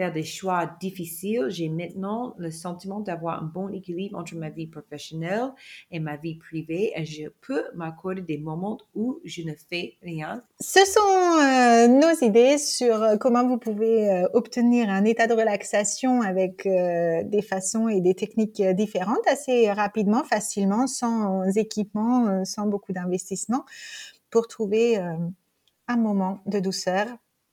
faire 0.00 0.12
des 0.14 0.24
choix 0.24 0.64
difficiles, 0.80 1.48
j'ai 1.50 1.68
maintenant 1.68 2.34
le 2.38 2.50
sentiment 2.50 3.00
d'avoir 3.00 3.42
un 3.42 3.44
bon 3.44 3.68
équilibre 3.68 4.18
entre 4.18 4.34
ma 4.34 4.48
vie 4.48 4.66
professionnelle 4.66 5.52
et 5.90 6.00
ma 6.00 6.16
vie 6.16 6.36
privée 6.36 6.92
et 6.96 7.04
je 7.04 7.28
peux 7.42 7.64
m'accorder 7.74 8.22
des 8.22 8.38
moments 8.38 8.78
où 8.94 9.20
je 9.26 9.42
ne 9.42 9.52
fais 9.68 9.98
rien. 10.02 10.42
Ce 10.58 10.82
sont 10.86 11.00
euh, 11.42 11.86
nos 11.86 12.26
idées 12.26 12.56
sur 12.56 13.02
euh, 13.02 13.16
comment 13.18 13.46
vous 13.46 13.58
pouvez 13.58 14.08
euh, 14.08 14.26
obtenir 14.32 14.88
un 14.88 15.04
état 15.04 15.26
de 15.26 15.34
relaxation 15.34 16.22
avec 16.22 16.62
des 16.64 17.42
façons 17.42 17.88
et 17.88 18.00
des 18.00 18.14
techniques 18.14 18.62
différentes 18.62 19.26
assez 19.26 19.70
rapidement, 19.70 20.24
facilement, 20.24 20.86
sans 20.86 21.44
équipement, 21.58 22.42
sans 22.46 22.66
beaucoup 22.66 22.94
d'investissement, 22.94 23.66
pour 24.30 24.48
trouver 24.48 24.96
un 24.96 25.96
moment 25.96 26.40
de 26.46 26.58
douceur 26.58 27.06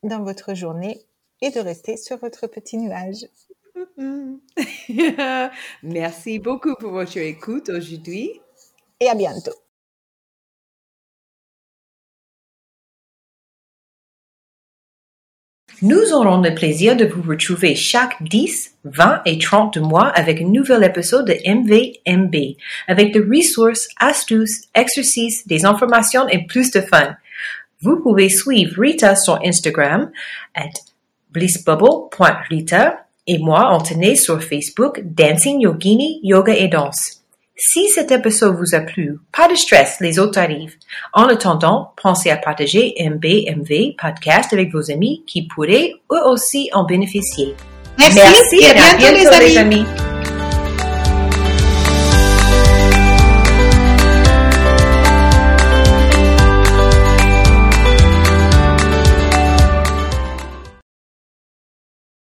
dans 0.04 0.24
votre 0.24 0.54
journée 0.54 1.02
et 1.42 1.52
de 1.52 1.60
rester 1.60 1.98
sur 1.98 2.18
votre 2.18 2.48
petit 2.48 2.78
nuage. 2.78 3.26
Merci 5.84 6.40
beaucoup 6.40 6.76
pour 6.76 6.92
votre 6.92 7.18
écoute 7.18 7.70
aujourd'hui. 7.70 8.42
Et 9.00 9.10
à 9.10 9.16
bientôt. 9.16 9.54
Nous 15.84 16.12
aurons 16.12 16.42
le 16.42 16.56
plaisir 16.56 16.98
de 16.98 17.06
vous 17.06 17.22
retrouver 17.22 17.76
chaque 17.76 18.24
10, 18.24 18.78
20 18.86 19.22
et 19.26 19.38
30 19.38 19.78
mois 19.78 20.08
avec 20.08 20.42
un 20.42 20.46
nouvel 20.46 20.84
épisode 20.84 21.28
de 21.28 21.38
MVMB, 21.46 22.58
avec 22.88 23.14
des 23.14 23.20
ressources, 23.20 23.88
astuces, 24.00 24.70
exercices, 24.74 25.46
des 25.46 25.66
informations 25.66 26.28
et 26.30 26.48
plus 26.48 26.72
de 26.72 26.82
fun. 26.82 27.16
Vous 27.82 28.02
pouvez 28.02 28.30
suivre 28.30 28.82
Rita 28.82 29.16
sur 29.16 29.40
Instagram 29.46 30.10
at 30.56 30.72
blissbubble.rita 31.32 33.06
et 33.28 33.38
moi 33.40 33.70
on 33.74 33.80
tenait 33.80 34.16
sur 34.16 34.42
Facebook 34.42 35.02
Dancing 35.04 35.62
Yogini 35.62 36.20
Yoga 36.24 36.54
et 36.56 36.68
Danse. 36.68 37.18
Si 37.60 37.90
cet 37.90 38.12
épisode 38.12 38.56
vous 38.56 38.76
a 38.76 38.82
plu, 38.82 39.18
pas 39.36 39.48
de 39.48 39.56
stress, 39.56 39.98
les 40.00 40.20
autres 40.20 40.38
arrivent. 40.40 40.76
En 41.12 41.24
attendant, 41.24 41.92
pensez 42.02 42.30
à 42.30 42.38
partager 42.38 42.94
MBMV 43.00 43.96
podcast 44.00 44.54
avec 44.54 44.72
vos 44.72 44.92
amis 44.92 45.24
qui 45.26 45.48
pourraient 45.48 45.94
eux 46.12 46.28
aussi 46.28 46.70
en 46.74 46.84
bénéficier. 46.84 47.56
Merci, 47.98 48.58
et 48.62 48.80
à 48.80 48.96
bientôt, 48.96 49.40
les 49.40 49.58
amis. 49.58 49.86